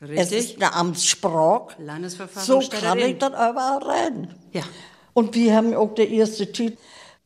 Es 0.00 0.08
Richtig. 0.08 0.38
ist 0.38 0.62
eine 0.62 0.72
Amtssprache. 0.74 1.82
Landesverfassung 1.82 2.62
So 2.62 2.68
kann 2.68 2.98
da 2.98 3.04
ich 3.04 3.18
das 3.18 3.30
überall 3.30 3.82
reden. 3.82 4.28
Ja. 4.52 4.62
Und 5.12 5.34
wir 5.34 5.56
haben 5.56 5.74
auch 5.74 5.94
der 5.96 6.08
erste 6.08 6.52
Titel, 6.52 6.76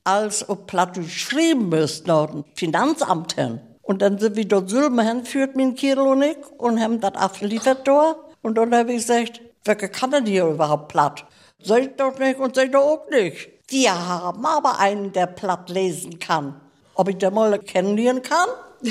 als 0.04 0.48
ob 0.48 0.66
Plattdeutsch 0.66 1.18
schreiben 1.18 1.68
müsst, 1.68 2.06
nach 2.06 2.30
dem 2.30 2.44
Finanzamt 2.54 3.34
hin. 3.34 3.60
Und 3.82 4.00
dann 4.00 4.18
sind 4.18 4.36
wir 4.36 4.48
dort 4.48 4.70
Sülmen 4.70 5.06
hinführt, 5.06 5.54
mein 5.54 5.74
Kirl 5.74 5.98
und 5.98 6.22
ich, 6.22 6.38
und 6.56 6.80
haben 6.80 6.98
das 6.98 7.14
abgeliefert 7.14 7.86
dort. 7.86 8.16
Und 8.40 8.56
dann 8.56 8.74
habe 8.74 8.92
ich 8.92 8.98
gesagt, 8.98 9.42
wer 9.66 9.76
kann 9.76 10.10
denn 10.10 10.26
hier 10.26 10.46
überhaupt 10.46 10.88
platt? 10.88 11.24
Sag 11.62 11.80
ich 11.80 11.96
doch 11.96 12.18
nicht 12.18 12.38
und 12.38 12.54
sag 12.54 12.66
ich 12.66 12.70
doch 12.70 12.80
auch 12.80 13.10
nicht. 13.10 13.48
Wir 13.68 14.08
haben 14.08 14.44
aber 14.46 14.78
einen, 14.78 15.12
der 15.12 15.26
platt 15.26 15.68
lesen 15.70 16.18
kann. 16.18 16.60
ob 16.94 17.08
ich 17.08 17.18
den 17.18 17.34
mal 17.34 17.58
kennenlernen 17.58 18.22
kann. 18.22 18.48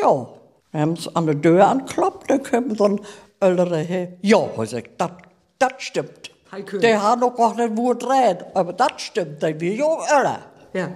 ja, 0.00 0.28
dann 0.72 0.80
haben 0.80 0.96
sie 0.96 1.14
an 1.14 1.26
der 1.26 1.40
Tür 1.40 1.66
anklopft, 1.66 2.30
dann 2.30 2.42
kommt 2.42 2.78
so 2.78 2.84
ein 2.84 3.00
älterer 3.40 3.78
her. 3.78 4.12
Ja, 4.22 4.48
ich 4.62 4.70
sag, 4.70 4.96
das 4.96 5.12
stimmt. 5.78 6.30
Der 6.82 7.02
hat 7.02 7.20
noch 7.20 7.36
gar 7.36 7.54
nicht 7.54 7.76
wo 7.76 7.94
dreht, 7.94 8.44
aber 8.54 8.72
das 8.72 8.92
stimmt, 8.96 9.42
der 9.42 9.60
will 9.60 9.78
ja 9.78 10.18
älter. 10.18 10.40
Ja. 10.72 10.90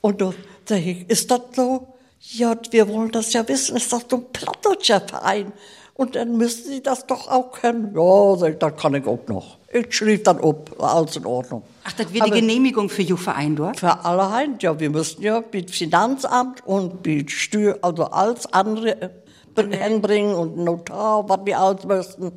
Und 0.00 0.20
dann 0.20 0.34
sag 0.66 0.78
ich, 0.78 1.08
ist 1.10 1.30
das 1.30 1.40
so? 1.54 1.88
Ja, 2.20 2.54
wir 2.70 2.88
wollen 2.88 3.10
das 3.10 3.32
ja 3.32 3.46
wissen, 3.48 3.76
ist 3.76 3.92
das 3.92 4.04
so 4.08 4.16
ein 4.16 4.32
plattdeutscher 4.32 5.00
Verein? 5.00 5.52
Und 5.94 6.16
dann 6.16 6.36
müssen 6.36 6.70
Sie 6.70 6.82
das 6.82 7.06
doch 7.06 7.28
auch 7.28 7.52
können. 7.52 7.94
Ja, 7.94 8.36
sag 8.36 8.52
ich, 8.52 8.58
das 8.58 8.76
kann 8.76 8.94
ich 8.94 9.06
auch 9.06 9.26
noch. 9.28 9.58
Ich 9.72 9.94
schrieb 9.94 10.24
dann 10.24 10.38
ab, 10.40 10.70
alles 10.78 11.16
in 11.16 11.26
Ordnung. 11.26 11.62
Ach, 11.84 11.92
das 11.92 12.12
wird 12.12 12.26
die 12.26 12.30
Genehmigung 12.30 12.88
für 12.88 13.02
Ihr 13.02 13.16
Verein 13.16 13.56
dort? 13.56 13.80
Für 13.80 14.04
alle 14.04 14.30
Hand, 14.30 14.62
ja, 14.62 14.78
wir 14.78 14.90
müssen 14.90 15.22
ja 15.22 15.42
mit 15.52 15.70
Finanzamt 15.70 16.66
und 16.66 17.04
mit 17.04 17.30
Steuer, 17.30 17.78
also 17.82 18.04
alles 18.04 18.52
andere 18.52 19.02
äh, 19.02 19.76
hinbringen 19.76 20.34
und 20.34 20.56
Notar, 20.58 21.28
was 21.28 21.40
wir 21.44 21.58
alles 21.58 21.84
müssen. 21.84 22.32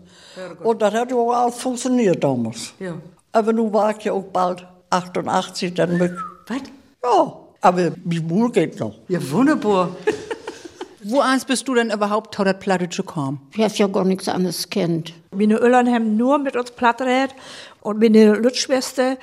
Und 0.63 0.81
das 0.81 0.93
hat 0.93 1.11
ja 1.11 1.17
auch 1.17 1.31
alles 1.31 1.55
funktioniert 1.55 2.23
damals. 2.23 2.73
Ja. 2.79 2.95
Aber 3.31 3.53
nun 3.53 3.71
war 3.73 3.95
ich 3.97 4.03
ja 4.03 4.13
auch 4.13 4.23
bald 4.23 4.65
88, 4.89 5.73
dann 5.73 5.97
mit. 5.97 6.13
Was? 6.47 6.57
Ja, 7.03 7.37
aber 7.61 7.89
die 7.89 8.19
Mul 8.19 8.51
geht 8.51 8.79
noch. 8.79 8.95
Ja, 9.07 9.19
wunderbar. 9.31 9.89
Wo 11.07 11.19
eins 11.19 11.45
bist 11.45 11.67
du 11.67 11.75
denn 11.75 11.91
überhaupt 11.91 12.33
tau 12.33 12.43
das 12.43 12.57
Plattdeutsche 12.57 13.03
kam? 13.03 13.39
Ich 13.53 13.61
habe 13.61 13.73
ja 13.75 13.85
gar 13.85 14.05
nichts 14.05 14.27
anderes 14.27 14.71
kennt. 14.71 15.13
Meine 15.29 15.57
Öllern 15.57 15.87
haben 15.87 16.17
nur 16.17 16.39
mit 16.39 16.55
uns 16.55 16.71
Plattred 16.71 17.29
und 17.81 17.99
meine 17.99 18.33
Lütschwester, 18.33 19.17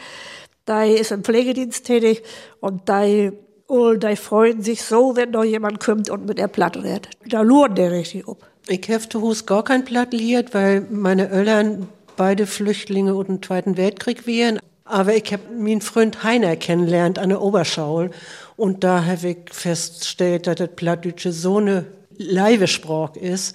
die 0.68 0.92
ist 0.92 1.10
im 1.10 1.24
Pflegedienst 1.24 1.84
tätig 1.84 2.22
und 2.60 2.88
die, 2.88 3.32
oh, 3.66 3.94
die 3.94 4.14
freuen 4.14 4.62
sich 4.62 4.84
so, 4.84 5.16
wenn 5.16 5.32
noch 5.32 5.42
jemand 5.42 5.80
kommt 5.80 6.08
und 6.08 6.24
mit 6.24 6.38
der 6.38 6.46
Plattred. 6.46 7.08
Da 7.26 7.40
luren 7.40 7.74
der 7.74 7.90
richtig 7.90 8.28
ab. 8.28 8.36
Ich 8.68 8.88
habe 8.88 9.08
zu 9.08 9.20
Hus 9.20 9.44
gar 9.44 9.64
kein 9.64 9.84
Platt 9.84 10.12
liert, 10.12 10.54
weil 10.54 10.86
meine 10.88 11.30
Eltern 11.30 11.88
beide 12.16 12.46
Flüchtlinge 12.46 13.16
und 13.16 13.28
den 13.28 13.42
Zweiten 13.42 13.76
Weltkrieg 13.76 14.28
wären. 14.28 14.60
Aber 14.84 15.14
ich 15.14 15.32
habe 15.32 15.42
meinen 15.56 15.80
Freund 15.80 16.24
Heiner 16.24 16.56
kennengelernt 16.56 17.18
an 17.18 17.28
der 17.28 17.40
Oberschaul. 17.40 18.10
Und 18.56 18.84
da 18.84 19.04
habe 19.04 19.28
ich 19.28 19.38
festgestellt, 19.50 20.46
dass 20.46 20.56
das 20.56 20.70
Plattdeutsche 20.74 21.32
so 21.32 21.58
eine 21.58 21.86
Leibesprach 22.18 23.16
ist. 23.16 23.54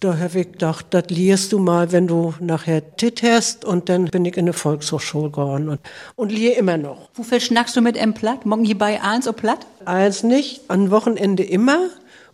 Da 0.00 0.18
habe 0.18 0.40
ich 0.40 0.52
gedacht, 0.52 0.86
das 0.90 1.04
liest 1.08 1.52
du 1.52 1.58
mal, 1.58 1.90
wenn 1.90 2.06
du 2.06 2.34
nachher 2.38 2.96
Tit 2.96 3.22
hast. 3.22 3.64
Und 3.64 3.88
dann 3.88 4.06
bin 4.06 4.24
ich 4.26 4.36
in 4.36 4.44
eine 4.44 4.52
Volkshochschule 4.52 5.30
gegangen 5.30 5.70
und, 5.70 5.80
und 6.16 6.30
lier 6.30 6.58
immer 6.58 6.76
noch. 6.76 7.08
Wo 7.14 7.22
viel 7.22 7.40
schnackst 7.40 7.74
du 7.76 7.80
mit 7.80 7.96
em 7.96 8.12
Platt? 8.12 8.44
Morgen 8.44 8.64
hier 8.64 8.76
bei 8.76 9.00
eins 9.02 9.26
ob 9.26 9.36
Platt? 9.36 9.66
Eins 9.86 10.22
nicht, 10.22 10.62
am 10.68 10.90
Wochenende 10.90 11.44
immer. 11.44 11.88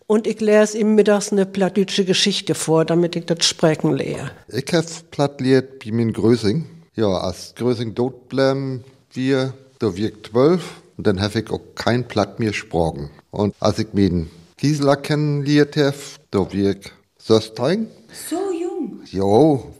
Und 0.08 0.26
ich 0.26 0.40
lese 0.40 0.78
ihm 0.78 0.96
mittags 0.96 1.30
eine 1.30 1.46
plattdeutsche 1.46 2.04
Geschichte 2.04 2.54
vor, 2.54 2.84
damit 2.84 3.14
ich 3.14 3.26
das 3.26 3.46
sprechen 3.46 3.94
lehre. 3.94 4.32
Ich 4.48 4.66
hab 4.72 4.84
platt 5.12 5.40
liert 5.40 5.84
wie 5.84 5.92
mein 5.92 6.12
Grösing. 6.12 6.66
Ja, 6.94 7.08
als 7.08 7.54
tot 7.54 8.28
bleiben 8.28 8.84
wir, 9.12 9.54
da 9.78 9.96
wirkt 9.96 10.28
zwölf. 10.28 10.82
Und 10.98 11.06
dann 11.06 11.22
hab 11.22 11.34
ich 11.34 11.50
auch 11.50 11.60
kein 11.74 12.06
Platt 12.06 12.38
mehr 12.38 12.50
gesprochen. 12.50 13.10
Und 13.30 13.54
als 13.60 13.78
ich 13.78 13.94
meinen 13.94 14.30
Gisela 14.58 14.96
kennenliert 14.96 15.76
hab, 15.78 15.94
da 16.30 16.52
wirkt 16.52 16.92
Söstein. 17.18 17.88
So 18.28 18.36
jung. 18.52 19.00
Jo. 19.06 19.72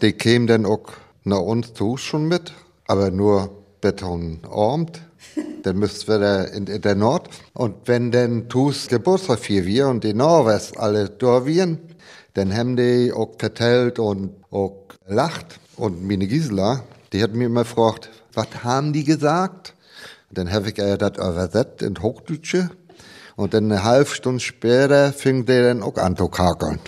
Die 0.00 0.12
kämen 0.12 0.46
dann 0.46 0.66
auch 0.66 0.92
nach 1.24 1.40
uns 1.40 1.74
zu 1.74 1.96
schon 1.96 2.28
mit, 2.28 2.52
aber 2.86 3.10
nur 3.10 3.50
betonarmt. 3.80 5.00
dann 5.64 5.78
müssten 5.78 6.08
wir 6.08 6.18
da 6.20 6.44
in, 6.44 6.66
in 6.66 6.80
der 6.80 6.94
Nord. 6.94 7.28
Und 7.54 7.74
wenn 7.86 8.12
dann 8.12 8.48
Tus 8.48 8.86
Geburtstag 8.86 9.40
für 9.40 9.66
wir 9.66 9.88
und 9.88 10.04
die 10.04 10.14
Norwest 10.14 10.78
alle 10.78 11.08
da 11.10 11.44
wären, 11.44 11.78
dann 12.34 12.56
haben 12.56 12.76
die 12.76 13.12
auch 13.12 13.30
vertellt 13.36 13.98
und 13.98 14.30
auch 14.50 14.86
lacht. 15.06 15.58
Und 15.80 16.06
meine 16.06 16.26
Gisela, 16.26 16.84
die 17.10 17.22
hat 17.22 17.32
mir 17.32 17.46
immer 17.46 17.62
gefragt, 17.62 18.10
was 18.34 18.48
haben 18.62 18.92
die 18.92 19.02
gesagt? 19.02 19.72
Und 20.28 20.36
dann 20.36 20.52
habe 20.52 20.68
ich 20.68 20.76
ihr 20.76 20.98
das 20.98 21.16
übersetzt 21.16 21.80
in 21.80 21.96
Hochdeutsche. 22.02 22.68
Und 23.34 23.54
dann 23.54 23.72
eine 23.72 23.82
halbe 23.82 24.10
Stunde 24.10 24.40
später 24.40 25.10
fing 25.14 25.46
der 25.46 25.68
dann 25.68 25.82
auch 25.82 25.96
an 25.96 26.18
zu 26.18 26.28
kakeln. 26.28 26.80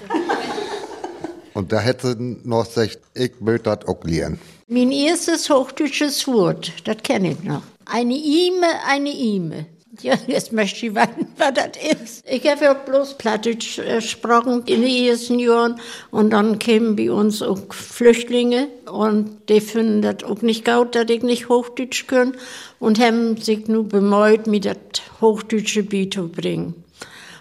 Und 1.54 1.72
da 1.72 1.80
hätte 1.80 2.08
sie 2.08 2.36
noch 2.44 2.66
gesagt, 2.66 2.98
ich 3.14 3.40
möchte 3.40 3.74
das 3.74 3.88
auch 3.88 4.04
lernen. 4.04 4.38
Mein 4.68 4.92
erstes 4.92 5.48
hochdeutsches 5.48 6.26
Wort, 6.26 6.70
das 6.84 6.98
kenne 7.02 7.32
ich 7.32 7.42
noch. 7.42 7.62
Eine 7.86 8.14
Ime, 8.14 8.66
eine 8.86 9.10
Ime. 9.10 9.66
Ja, 10.02 10.14
jetzt 10.26 10.52
möchte 10.52 10.86
ich 10.86 10.94
wissen, 10.94 11.28
was 11.36 11.54
das 11.54 12.00
ist. 12.02 12.24
Ich 12.28 12.44
habe 12.50 12.64
ja 12.64 12.74
bloß 12.74 13.18
Plattdeutsch 13.18 13.76
gesprochen 13.76 14.64
in 14.66 14.82
den 14.82 15.06
ersten 15.06 15.38
Jahren 15.38 15.80
und 16.10 16.30
dann 16.30 16.58
kämen 16.58 16.96
bei 16.96 17.10
uns 17.10 17.40
auch 17.40 17.72
Flüchtlinge 17.72 18.66
und 18.90 19.48
die 19.48 19.60
finden 19.60 20.02
das 20.02 20.24
auch 20.24 20.42
nicht 20.42 20.64
gut, 20.64 20.96
dass 20.96 21.08
ich 21.08 21.22
nicht 21.22 21.48
Hochdeutsch 21.48 22.08
kann 22.08 22.34
und 22.80 22.98
haben 22.98 23.36
sich 23.36 23.68
nur 23.68 23.84
bemüht, 23.84 24.48
mir 24.48 24.60
das 24.60 24.76
Hochdeutsche 25.20 25.84
beizubringen. 25.84 26.82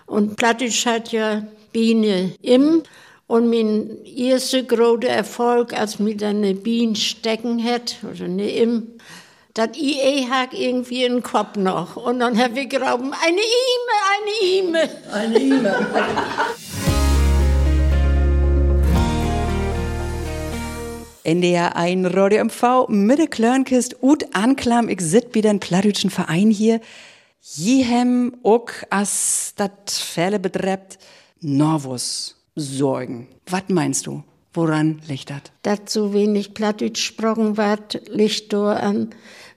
Und 0.06 0.36
Plattdeutsch 0.36 0.86
hat 0.86 1.12
ja 1.12 1.44
Biene 1.72 2.34
im 2.44 2.84
und 3.26 3.50
mein 3.50 4.04
erster 4.06 4.62
großer 4.62 5.08
Erfolg, 5.08 5.74
als 5.74 6.00
mir 6.00 6.18
dann 6.18 6.38
eine 6.38 6.54
Biene 6.54 6.98
stecken 6.98 7.64
hat, 7.64 7.96
oder 8.04 8.26
eine 8.26 8.50
im, 8.52 8.88
das 9.54 9.70
IE 9.76 10.28
hat 10.30 10.54
irgendwie 10.54 11.04
in 11.04 11.16
den 11.16 11.24
Kopf 11.24 11.58
noch. 11.58 11.98
Und 11.98 12.20
dann 12.20 12.38
habe 12.38 12.62
ich 12.62 12.70
geraubt, 12.70 13.04
eine 13.04 13.42
Ime, 13.42 13.98
eine 14.14 14.60
Ime. 14.60 14.90
Eine 15.12 15.40
E-Mail. 15.40 15.88
NDR 21.24 21.76
1 21.76 22.16
Radio 22.16 22.46
MV 22.46 22.88
mit 22.88 23.20
der 23.20 23.28
Klörnkist 23.28 24.02
ut 24.02 24.34
anklam, 24.34 24.90
ich 24.90 25.02
sit 25.02 25.36
wieder 25.36 25.52
ein 25.52 25.60
plattdeutschen 25.60 26.10
Verein 26.10 26.50
hier. 26.50 26.82
Jehem 27.42 28.38
ook 28.44 28.74
as 28.90 29.54
dat 29.56 29.92
Fälle 29.92 30.40
betrebt, 30.40 30.98
Norvus 31.40 32.36
sorgen. 32.56 33.28
Was 33.48 33.64
meinst 33.68 34.08
du? 34.08 34.24
Woran 34.54 35.02
liegt 35.08 35.30
das? 35.30 35.42
dass 35.64 35.94
so 35.94 36.14
wenig 36.14 36.54
Plattdeutsch 36.54 37.08
gesprochen 37.10 37.58
wird, 37.58 38.02
liegt 38.10 38.52
daran, 38.52 39.10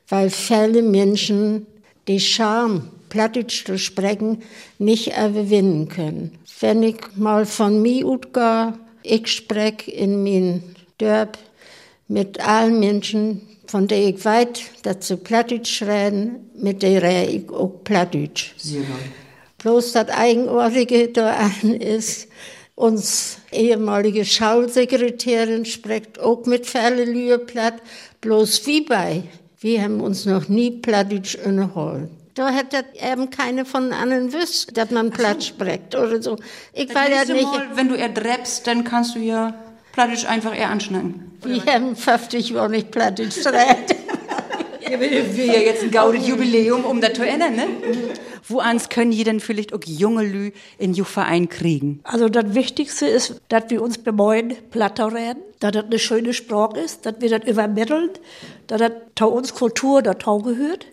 weil 0.09 0.31
viele 0.31 0.83
Menschen 0.83 1.67
die 2.07 2.21
Scham, 2.21 2.91
Plattdeutsch 3.09 3.65
zu 3.65 3.79
sprechen, 3.79 4.43
nicht 4.79 5.09
überwinden 5.09 5.89
können. 5.89 6.39
Wenn 6.61 6.83
ich 6.83 6.97
mal 7.17 7.47
von 7.47 7.81
mir 7.81 8.07
utgehe, 8.07 8.75
ich 9.03 9.29
spreche 9.29 9.91
in 9.91 10.23
mein 10.23 10.63
Dörp 10.99 11.39
mit 12.09 12.41
allen 12.41 12.81
Menschen, 12.81 13.43
von 13.67 13.89
denen 13.89 14.15
ich 14.15 14.25
weiß, 14.25 14.49
dass 14.83 15.09
sie 15.09 15.17
Plattdeutsch 15.17 15.83
reden, 15.83 16.51
mit 16.57 16.83
denen 16.83 17.29
ich 17.29 17.51
auch 17.51 17.83
Plattdeutsch. 17.83 18.55
Bloß 19.59 19.93
das 19.93 20.09
Eigenartige 20.09 21.09
daran 21.09 21.75
ist, 21.75 22.29
uns 22.75 23.39
ehemalige 23.53 24.25
Schausekretärin 24.25 25.65
spricht 25.65 26.19
auch 26.19 26.45
mit 26.47 26.67
Fälle 26.67 27.05
Lüheplatt, 27.05 27.75
bloß 28.21 28.67
wie 28.67 28.81
bei. 28.81 29.23
Wir 29.61 29.83
haben 29.83 30.01
uns 30.01 30.27
noch 30.27 30.49
nie 30.49 30.71
Plattdeutsch 30.71 31.37
inneholen. 31.37 32.11
Da 32.35 32.49
hätte 32.51 32.85
eben 33.01 33.31
keine 33.31 33.65
von 33.65 33.93
anderen 33.93 34.33
wüsst, 34.33 34.77
dass 34.77 34.91
man 34.91 35.11
Platt 35.11 35.45
spricht 35.45 35.95
oder 35.95 36.21
so. 36.21 36.37
Ich 36.73 36.93
weiß 36.93 37.29
ja 37.29 37.33
nicht. 37.33 37.45
Mal, 37.45 37.69
wenn 37.75 37.89
du 37.89 37.95
eher 37.95 38.09
dreppst, 38.09 38.67
dann 38.67 38.83
kannst 38.83 39.15
du 39.15 39.21
ja 39.21 39.55
Plattdeutsch 39.93 40.27
einfach 40.27 40.57
eher 40.57 40.71
anschnacken. 40.71 41.39
Wir 41.45 41.65
haben 41.67 41.95
50 41.95 42.51
Jahre 42.51 42.71
nicht 42.71 42.91
Plattdeutsch 42.91 43.43
geredet. 43.43 43.97
Ja, 44.87 45.01
wir 45.01 45.47
ja 45.47 45.61
jetzt 45.61 45.83
ein 45.83 45.91
gaudes 45.91 46.29
Jubiläum, 46.29 46.85
um 46.85 47.01
das 47.01 47.15
zu 47.15 47.27
ändern, 47.27 47.57
ne? 47.57 47.67
Wo 48.47 48.59
ans 48.59 48.91
können 48.91 49.11
die 49.11 49.25
denn 49.25 49.41
vielleicht 49.41 49.73
auch 49.73 49.81
junge 49.85 50.23
Lü 50.23 50.51
in 50.79 50.93
den 50.93 51.05
Verein 51.05 51.49
kriegen? 51.49 52.01
Also 52.05 52.29
das 52.29 52.55
Wichtigste 52.55 53.07
ist, 53.07 53.41
dass 53.49 53.65
wir 53.69 53.81
uns 53.83 53.99
bemühen, 53.99 54.55
Platter 54.71 55.13
reden, 55.15 55.41
dass 55.61 55.73
das 55.73 55.85
eine 55.85 55.99
schöne 55.99 56.35
Sprache 56.35 56.81
ist, 56.81 57.07
dass 57.07 57.15
wir 57.21 57.31
das 57.31 57.49
übermitteln, 57.49 58.11
dass 58.67 58.81
das 58.81 58.93
zu 59.17 59.29
uns 59.29 59.55
Kultur 59.55 60.03
dazu 60.03 60.39
gehört 60.39 60.87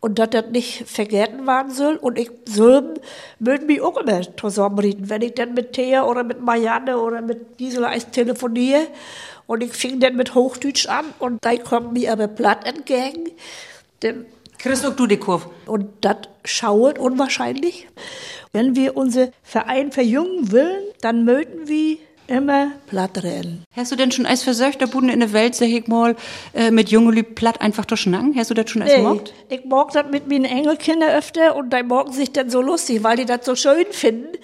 und 0.00 0.18
dass 0.18 0.28
das 0.28 0.50
nicht 0.50 0.86
vergessen 0.86 1.46
werden 1.46 1.72
soll. 1.72 1.96
Und 1.96 2.18
ich 2.18 2.30
soll, 2.44 2.92
mögen 3.38 3.64
mich 3.64 3.80
auch 3.80 3.96
immer 3.96 4.20
zusammenreden, 4.36 5.08
wenn 5.08 5.22
ich 5.22 5.32
dann 5.32 5.54
mit 5.54 5.72
Thea 5.72 6.04
oder 6.04 6.22
mit 6.22 6.42
Marianne 6.42 6.98
oder 6.98 7.22
mit 7.22 7.56
Gisela 7.56 7.88
eins 7.88 8.10
telefoniere 8.10 8.88
und 9.46 9.62
ich 9.62 9.72
fing 9.72 10.00
dann 10.00 10.16
mit 10.16 10.34
Hochdeutsch 10.34 10.86
an 10.88 11.06
und 11.18 11.42
dann 11.42 11.64
kommt 11.64 11.94
mir 11.94 12.12
aber 12.12 12.28
platt 12.28 12.66
entgegen. 12.66 13.30
Dann 14.00 14.26
Kriegst 14.64 14.86
auch 14.86 14.96
du 14.96 15.06
die 15.06 15.18
Kurve? 15.18 15.50
und 15.66 15.86
das 16.00 16.16
schauet 16.44 16.98
unwahrscheinlich. 16.98 17.86
Wenn 18.52 18.74
wir 18.74 18.96
unser 18.96 19.28
Verein 19.42 19.92
verjüngen 19.92 20.50
wollen, 20.52 20.82
dann 21.00 21.24
möchten 21.24 21.68
wir 21.68 21.98
Immer 22.26 22.72
platt 22.86 23.22
reden. 23.22 23.64
Hast 23.76 23.92
du 23.92 23.96
denn 23.96 24.10
schon 24.10 24.24
als 24.24 24.42
versöchter 24.42 24.86
Buden 24.86 25.10
in 25.10 25.20
der 25.20 25.34
Welt, 25.34 25.54
sag 25.54 25.68
ich 25.68 25.86
mal, 25.88 26.16
äh, 26.54 26.70
mit 26.70 26.88
jungen 26.88 27.12
Lüb 27.12 27.34
platt 27.34 27.60
einfach 27.60 27.84
durchschnacken? 27.84 28.34
Hast 28.34 28.48
du 28.48 28.54
das 28.54 28.70
schon 28.70 28.80
als 28.80 28.96
Nee, 28.96 29.02
mockt? 29.02 29.34
ich 29.50 29.62
mag 29.66 29.92
das 29.92 30.06
mit 30.10 30.26
meinen 30.26 30.46
Enkelkindern 30.46 31.10
öfter 31.10 31.54
und 31.54 31.70
die 31.70 31.82
morgen 31.82 32.12
sich 32.12 32.32
dann 32.32 32.48
so 32.48 32.62
lustig, 32.62 33.04
weil 33.04 33.18
die 33.18 33.26
das 33.26 33.44
so 33.44 33.54
schön 33.54 33.84
finden. 33.90 34.38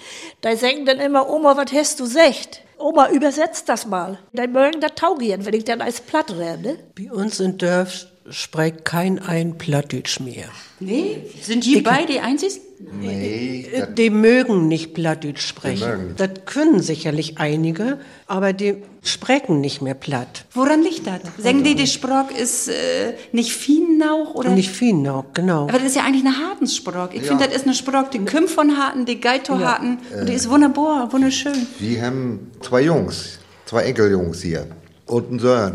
Die 0.45 0.57
sagen 0.57 0.85
dann 0.85 1.01
immer, 1.01 1.31
Oma, 1.31 1.57
was 1.57 1.73
hast 1.73 2.01
du 2.01 2.05
gesagt? 2.05 2.61
Oma, 2.77 3.09
übersetzt 3.09 3.67
das 3.71 3.87
mal. 3.87 4.19
Die 4.35 4.47
mögen 4.47 4.81
das 4.83 4.95
taugieren, 4.95 5.47
wenn 5.47 5.55
ich 5.55 5.65
dann 5.65 5.81
als 5.81 6.03
platt 6.03 6.33
rede. 6.33 6.61
Ne? 6.61 6.79
Bei 6.99 7.11
uns 7.11 7.41
in 7.41 7.57
Dörf 7.57 8.09
spricht 8.31 8.85
kein 8.85 9.19
ein 9.19 9.59
Plattdeutsch 9.59 10.21
mehr. 10.21 10.47
Nee? 10.79 11.19
Sind 11.43 11.65
die 11.65 11.81
beide 11.83 12.13
die 12.15 12.21
einzigsten? 12.21 12.63
Nee, 12.99 13.67
Äh, 13.73 13.93
Die 13.95 14.09
mögen 14.09 14.67
nicht 14.69 14.95
Plattdeutsch 14.95 15.47
sprechen. 15.47 16.15
Das 16.17 16.31
können 16.47 16.81
sicherlich 16.81 17.37
einige, 17.39 17.99
aber 18.27 18.53
die 18.55 18.77
sprechen 19.03 19.61
nicht 19.61 19.83
mehr 19.83 19.95
platt. 19.95 20.45
Woran 20.53 20.83
liegt 20.83 21.07
das? 21.07 21.21
Sagen 21.39 21.63
die, 21.65 21.75
die 21.75 21.87
Sprach 21.87 22.31
ist 22.31 22.69
äh, 22.69 23.15
nicht 23.33 23.53
Fiennauch 23.53 24.35
oder? 24.35 24.51
Nicht 24.51 24.71
viel 24.71 24.95
noch, 24.95 25.27
genau. 25.35 25.65
Aber 25.65 25.73
das 25.79 25.89
ist 25.89 25.97
ja 25.97 26.05
eigentlich 26.05 26.25
eine 26.25 26.39
Hartensprach. 26.39 27.11
Ich 27.13 27.23
finde, 27.23 27.47
das 27.47 27.55
ist 27.57 27.65
eine 27.67 27.75
Sprach, 27.75 28.09
die 28.09 28.21
kommt 28.25 28.49
von 28.51 28.79
Harten, 28.79 29.05
die 29.05 29.21
geht 29.21 29.47
zu 29.47 29.59
Harten. 29.59 29.99
Und 30.19 30.29
die 30.29 30.33
ist 30.35 30.49
wunderbar, 30.49 31.13
wunderschön. 31.13 31.67
wir 31.79 32.03
haben 32.03 32.51
zwei 32.63 32.83
Jungs, 32.83 33.39
zwei 33.67 33.83
Enkeljungs 33.83 34.41
hier 34.43 34.67
und 35.07 35.29
einen 35.29 35.39
Sohn. 35.39 35.73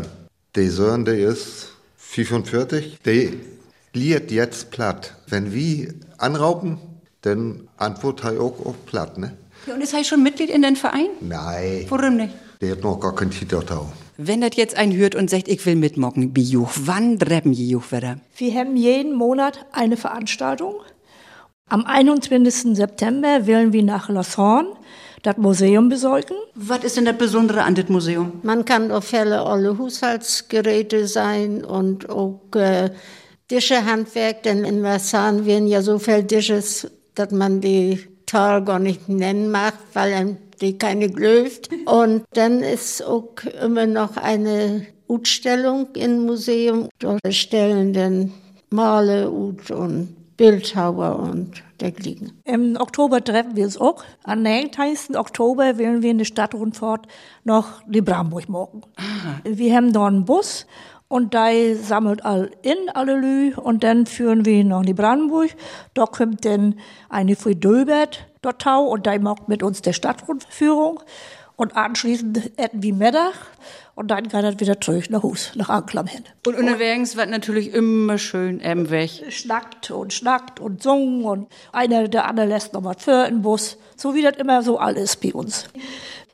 Der 0.56 0.70
Sohn, 0.70 1.04
der 1.04 1.18
ist 1.18 1.68
45, 2.24 2.98
der 3.04 3.28
liert 3.92 4.30
jetzt 4.30 4.70
platt. 4.70 5.14
Wenn 5.28 5.52
wir 5.52 5.94
anrauben, 6.18 6.78
dann 7.22 7.68
antwortet 7.76 8.24
er 8.36 8.40
auch 8.40 8.64
auf 8.64 8.86
platt, 8.86 9.18
ne? 9.18 9.36
Ja, 9.66 9.74
und 9.74 9.80
ist 9.80 9.94
er 9.94 10.04
schon 10.04 10.22
Mitglied 10.22 10.50
in 10.50 10.62
den 10.62 10.76
Verein? 10.76 11.08
Nein, 11.20 11.86
Warum 11.88 12.16
nicht? 12.16 12.34
der 12.60 12.72
hat 12.72 12.82
noch 12.82 13.00
gar 13.00 13.14
keinen 13.14 13.30
Titel 13.30 13.62
da. 13.66 13.86
Wenn 14.16 14.40
das 14.40 14.50
jetzt 14.54 14.76
ein 14.76 14.94
hört 14.96 15.14
und 15.14 15.28
sagt, 15.28 15.48
ich 15.48 15.64
will 15.66 15.76
mitmocken, 15.76 16.32
Bijuch, 16.32 16.70
wann 16.84 17.18
treppen 17.18 17.52
die 17.52 17.68
Juch 17.68 17.92
wieder? 17.92 18.18
Wir 18.36 18.54
haben 18.54 18.76
jeden 18.76 19.14
Monat 19.14 19.66
eine 19.72 19.96
Veranstaltung. 19.96 20.76
Am 21.68 21.84
21. 21.84 22.76
September 22.76 23.46
wollen 23.46 23.72
wir 23.72 23.82
nach 23.82 24.08
Lausanne 24.08 24.68
das 25.26 25.36
Museum 25.38 25.88
besuchen. 25.88 26.36
Was 26.54 26.84
ist 26.84 26.96
denn 26.96 27.04
das 27.04 27.18
Besondere 27.18 27.64
an 27.64 27.74
das 27.74 27.88
Museum? 27.88 28.40
Man 28.42 28.64
kann 28.64 28.92
auf 28.92 29.04
Fälle 29.04 29.44
alle 29.44 29.76
Haushaltsgeräte 29.76 31.08
sein 31.08 31.64
und 31.64 32.08
auch 32.08 32.40
äh, 32.54 32.90
Tischehandwerk, 33.48 34.44
denn 34.44 34.64
in 34.64 34.82
Lausanne 34.82 35.44
werden 35.44 35.66
ja 35.66 35.82
so 35.82 35.98
viele 35.98 36.22
Dishes, 36.22 36.90
dass 37.14 37.32
man 37.32 37.60
die 37.60 38.00
Tal 38.26 38.64
gar 38.64 38.78
nicht 38.78 39.08
nennen 39.08 39.50
mag, 39.50 39.74
weil 39.94 40.12
einem 40.12 40.36
die 40.60 40.78
keine 40.78 41.10
glöft. 41.10 41.68
Und 41.84 42.24
dann 42.32 42.60
ist 42.60 43.04
auch 43.04 43.34
immer 43.62 43.86
noch 43.86 44.16
eine 44.16 44.86
Ausstellung 45.08 45.88
im 45.94 46.24
Museum. 46.24 46.88
Dort 46.98 47.20
stellen 47.30 47.92
dann 47.92 48.32
Male 48.70 49.30
ut 49.30 49.70
und 49.70 50.16
Bildhauer 50.36 51.18
und 51.18 51.62
dergleichen. 51.80 52.40
Im 52.44 52.76
Oktober 52.78 53.22
treffen 53.24 53.56
wir 53.56 53.64
uns 53.64 53.78
auch. 53.78 54.04
Am 54.24 54.42
19. 54.42 55.16
Oktober 55.16 55.78
wollen 55.78 56.02
wir 56.02 56.10
in 56.10 56.18
der 56.18 56.24
Stadtrundfahrt 56.24 57.06
nach 57.44 57.86
Libramburg 57.86 58.48
morgen. 58.48 58.82
Wir 59.44 59.74
haben 59.74 59.92
da 59.92 60.06
einen 60.06 60.24
Bus 60.24 60.66
und 61.08 61.34
da 61.34 61.48
sammelt 61.74 62.24
all 62.24 62.50
in 62.62 62.90
alle 62.94 63.16
Lü 63.16 63.54
und 63.54 63.84
dann 63.84 64.06
führen 64.06 64.44
wir 64.44 64.64
nach 64.64 64.82
Libramburg. 64.82 65.54
Da 65.94 66.04
kommt 66.04 66.44
dann 66.44 66.74
eine 67.08 67.36
für 67.36 67.54
Döbert 67.54 68.26
dort 68.42 68.60
tau 68.60 68.84
und 68.84 69.06
da 69.06 69.18
macht 69.18 69.48
mit 69.48 69.62
uns 69.62 69.82
der 69.82 69.92
Stadtrundführung. 69.92 71.00
Und 71.56 71.74
anschließend 71.74 72.52
essen 72.58 72.82
wir 72.82 72.94
Mittag 72.94 73.32
und 73.94 74.10
dann 74.10 74.24
geht 74.24 74.34
er 74.34 74.60
wieder 74.60 74.78
zurück 74.78 75.08
nach 75.08 75.22
Hus, 75.22 75.52
nach 75.54 75.70
Anklam 75.70 76.06
hin. 76.06 76.22
Und 76.46 76.54
unterwegs 76.54 77.16
wird 77.16 77.30
natürlich 77.30 77.72
immer 77.72 78.18
schön 78.18 78.60
im 78.60 78.90
Weg. 78.90 79.32
schnackt 79.32 79.90
und 79.90 80.12
schnackt 80.12 80.60
und 80.60 80.82
sungen 80.82 81.24
und 81.24 81.48
einer 81.72 82.08
der 82.08 82.26
andere 82.26 82.46
lässt 82.46 82.74
noch 82.74 82.84
was 82.84 83.02
für 83.02 83.26
im 83.26 83.40
Bus. 83.40 83.78
So 83.96 84.14
wie 84.14 84.20
das 84.20 84.36
immer 84.36 84.62
so 84.62 84.78
alles 84.78 85.16
bei 85.16 85.32
uns. 85.32 85.66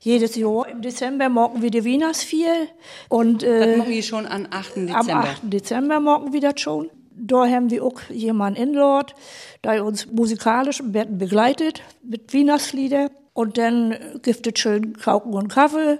Jedes 0.00 0.34
Jahr 0.34 0.66
im 0.68 0.82
Dezember 0.82 1.28
morgen 1.28 1.62
wir 1.62 1.70
die 1.70 1.84
Weihnachtsfeier 1.84 2.66
und 3.08 3.44
Das 3.44 3.48
äh, 3.48 3.76
machen 3.76 3.90
wir 3.90 4.02
schon 4.02 4.26
am 4.26 4.48
8. 4.50 4.76
am 4.76 4.86
Dezember. 4.86 5.14
8. 5.14 5.40
Dezember 5.44 6.00
morgen 6.00 6.32
wir 6.32 6.40
das 6.40 6.60
schon. 6.60 6.90
Da 7.14 7.46
haben 7.46 7.70
wir 7.70 7.84
auch 7.84 8.00
jemanden 8.10 8.60
in 8.60 8.74
Lord, 8.74 9.14
der 9.62 9.84
uns 9.84 10.06
musikalisch 10.06 10.80
im 10.80 10.90
Betten 10.90 11.18
begleitet 11.18 11.82
mit 12.02 12.34
Weihnachtslieder. 12.34 13.10
Und 13.34 13.56
dann 13.58 13.94
gibt 14.22 14.46
es 14.46 14.58
schön 14.60 14.96
Kauken 14.98 15.32
und 15.34 15.48
Kaffee. 15.48 15.98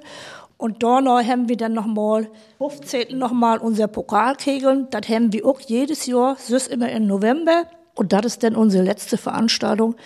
Und 0.59 0.83
da 0.83 0.97
haben 0.99 1.49
wir 1.49 1.57
dann 1.57 1.73
nochmal, 1.73 2.29
15. 2.59 3.19
nochmal 3.19 3.59
unser 3.59 3.89
Pokalkegeln. 3.89 4.87
Das 4.91 5.09
haben 5.09 5.33
wir 5.33 5.45
auch 5.47 5.61
jedes 5.61 6.07
Jahr, 6.07 6.37
ist 6.49 6.69
immer 6.69 6.91
im 6.91 7.07
November. 7.07 7.65
Und 7.95 8.13
das 8.13 8.27
ist 8.27 8.43
dann 8.43 8.55
unsere 8.55 8.85
letzte 8.85 9.17
Veranstaltung. 9.17 9.97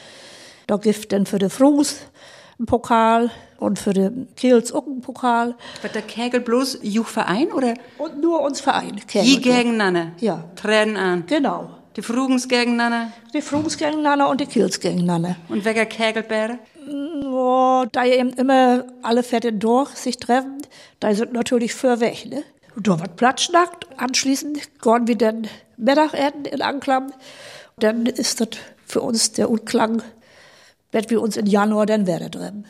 Da 0.66 0.76
gibt 0.76 1.12
dann 1.12 1.26
für 1.26 1.38
den 1.38 1.50
Frus 1.50 1.96
einen 2.58 2.66
Pokal 2.66 3.30
und 3.58 3.78
für 3.78 3.92
den 3.92 4.28
Kehls 4.34 4.72
auch 4.72 4.86
einen 4.86 5.00
Pokal. 5.02 5.54
Wird 5.82 5.94
der 5.94 6.02
Kegel 6.02 6.40
bloß 6.40 6.78
Juchverein 6.82 7.52
oder 7.52 7.74
Und 7.98 8.20
nur 8.20 8.40
uns 8.40 8.60
Verein. 8.60 9.00
je 9.12 9.36
gegeneinander? 9.36 10.12
Ja. 10.18 10.44
Treten 10.56 10.96
an. 10.96 11.24
Genau. 11.26 11.70
Die 11.96 12.02
Frugens 12.02 12.48
gegeneinander 12.48 13.12
Die 13.32 13.40
Frus 13.40 13.76
gegeneinander 13.78 14.28
und 14.28 14.40
die 14.40 14.46
Kehls 14.46 14.80
gegeneinander. 14.80 15.36
und 15.48 15.64
welcher 15.64 15.86
Kegelbäre? 15.86 16.58
Oh, 16.88 17.85
da 17.90 18.05
eben 18.05 18.31
immer 18.35 18.85
alle 19.03 19.22
Fette 19.22 19.53
durch 19.53 19.90
sich 19.90 20.18
treffen, 20.18 20.62
da 21.01 21.12
sind 21.14 21.33
natürlich 21.33 21.75
für 21.75 22.01
weg, 22.01 22.27
ne? 22.27 22.44
Und 22.77 22.87
da 22.87 23.01
wird 23.01 23.16
Platz 23.16 23.51
anschließend 23.96 24.81
gehen 24.83 25.09
wir 25.09 25.16
dann 25.16 25.49
Mittagessen 25.77 26.44
in 26.44 26.62
Anklam. 26.62 27.12
Dann 27.79 28.07
ist 28.07 28.40
das 28.40 28.49
für 28.85 29.01
uns 29.01 29.33
der 29.33 29.51
Unklang, 29.51 30.03
wenn 30.92 31.11
wir 31.11 31.20
uns 31.22 31.37
im 31.37 31.46
Januar 31.46 31.87
dann 31.87 32.07
wieder 32.07 32.31
treffen. 32.31 32.66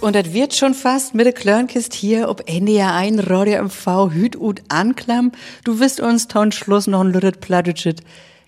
Und 0.00 0.16
das 0.16 0.32
wird 0.32 0.54
schon 0.54 0.74
fast 0.74 1.14
mit 1.14 1.26
der 1.26 1.32
Klörnkist 1.32 1.94
hier 1.94 2.28
ob 2.28 2.42
Ende 2.48 2.72
Jahr 2.72 2.94
ein 2.94 3.18
Radio 3.18 3.62
MV 3.64 4.10
Hüt 4.12 4.36
ut 4.36 4.62
anklam. 4.68 5.30
Du 5.64 5.78
wirst 5.78 6.00
uns 6.00 6.26
ton 6.26 6.52
Schluss 6.52 6.86
noch 6.86 7.02
ein 7.02 7.12
lüttet 7.12 7.40
plattitschet 7.40 8.00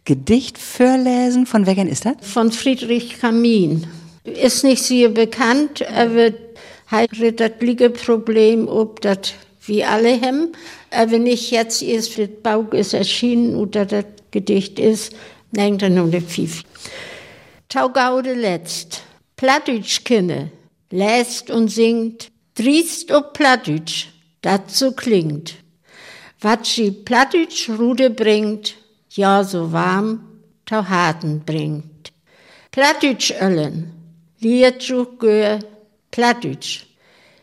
Gedicht 0.05 0.59
vorlesen. 0.59 1.47
Von 1.47 1.67
wegen 1.67 1.89
ist 1.89 2.05
das? 2.05 2.17
von 2.21 2.53
Friedrich 2.53 3.21
Kamin. 3.21 3.87
Ist 4.25 4.65
nicht 4.65 4.83
sehr 4.83 5.09
bekannt, 5.11 5.83
aber 5.91 6.33
hat 6.87 7.11
das 7.37 7.53
liege 7.61 7.91
Problem, 7.91 8.69
ob 8.69 9.01
das 9.01 9.35
wie 9.67 9.85
alle 9.85 10.21
haben, 10.21 10.53
aber 10.91 11.19
nicht 11.19 11.51
jetzt 11.51 11.83
erst 11.83 12.19
das 12.19 12.29
Bauch 12.43 12.73
ist 12.73 12.93
erschienen 12.93 13.57
oder 13.57 13.87
das 13.87 14.05
Gedicht 14.31 14.79
ist, 14.79 15.15
denkt 15.53 15.83
er 15.83 15.91
nur 15.91 16.13
viel. 16.21 16.51
Taugaude 17.69 18.35
letzt, 18.35 19.03
Plattdeutsch 19.37 20.05
kinne, 20.05 20.51
lässt 20.91 21.51
und 21.51 21.69
singt, 21.69 22.31
driest 22.55 23.11
ob 23.11 23.33
Plattdeutsch, 23.33 24.09
so 24.67 24.93
klingt. 24.93 25.55
Wat 26.41 26.67
sie 26.67 26.91
Plattdeutsch 26.91 27.71
Rude 27.71 28.11
bringt, 28.11 28.75
ja 29.17 29.45
so 29.45 29.73
warm, 29.73 30.21
tau 30.67 30.85
Harten 30.89 31.43
bringt. 31.45 32.13
Plattdeutsch 32.71 33.33
öllen, 33.41 33.93
liert 34.41 34.83
juch 34.83 35.19
gör, 35.19 35.61
Plattdeutsch. 36.11 36.87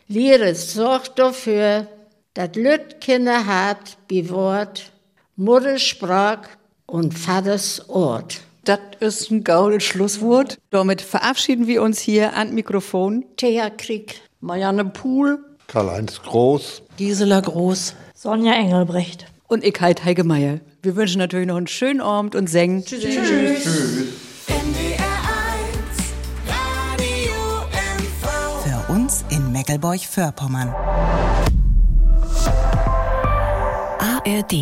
Lehre 0.08 0.54
sorgt 0.54 1.18
dafür, 1.18 1.86
dat 2.34 2.56
Lüt 2.56 3.00
Kinder 3.00 3.46
hat, 3.46 3.96
bi 4.08 4.28
Wort, 4.30 4.92
Muttersprach 5.36 6.48
und 6.86 7.14
Vaters 7.14 7.88
Ort. 7.88 8.40
Das 8.64 8.78
ist 9.00 9.30
ein 9.30 9.42
gaudes 9.42 9.82
Schlusswort. 9.82 10.58
Damit 10.70 11.02
verabschieden 11.02 11.66
wir 11.66 11.82
uns 11.82 11.98
hier 11.98 12.34
an 12.36 12.54
Mikrofon. 12.54 13.24
Thea 13.36 13.70
Krieg. 13.70 14.20
Marianne 14.40 14.84
Pohl, 14.84 15.38
Karl-Heinz 15.66 16.20
Groß. 16.22 16.82
Gisela 16.96 17.40
Groß. 17.40 17.94
Sonja 18.14 18.52
Engelbrecht. 18.52 19.26
Und 19.48 19.64
ich 19.64 19.80
Heike 19.80 20.22
Meier. 20.24 20.60
Wir 20.84 20.96
wünschen 20.96 21.18
natürlich 21.18 21.46
noch 21.46 21.54
einen 21.56 21.68
schönen 21.68 22.00
Abend 22.00 22.34
und 22.34 22.48
singen. 22.48 22.84
Tschüss. 22.84 23.04
NDR 23.04 23.22
1 25.54 25.68
Radio 26.48 27.34
MV. 27.98 28.26
Für 28.64 28.92
uns 28.92 29.24
in 29.30 29.52
Meckelburg-Vorpommern. 29.52 30.74
ARD 34.00 34.52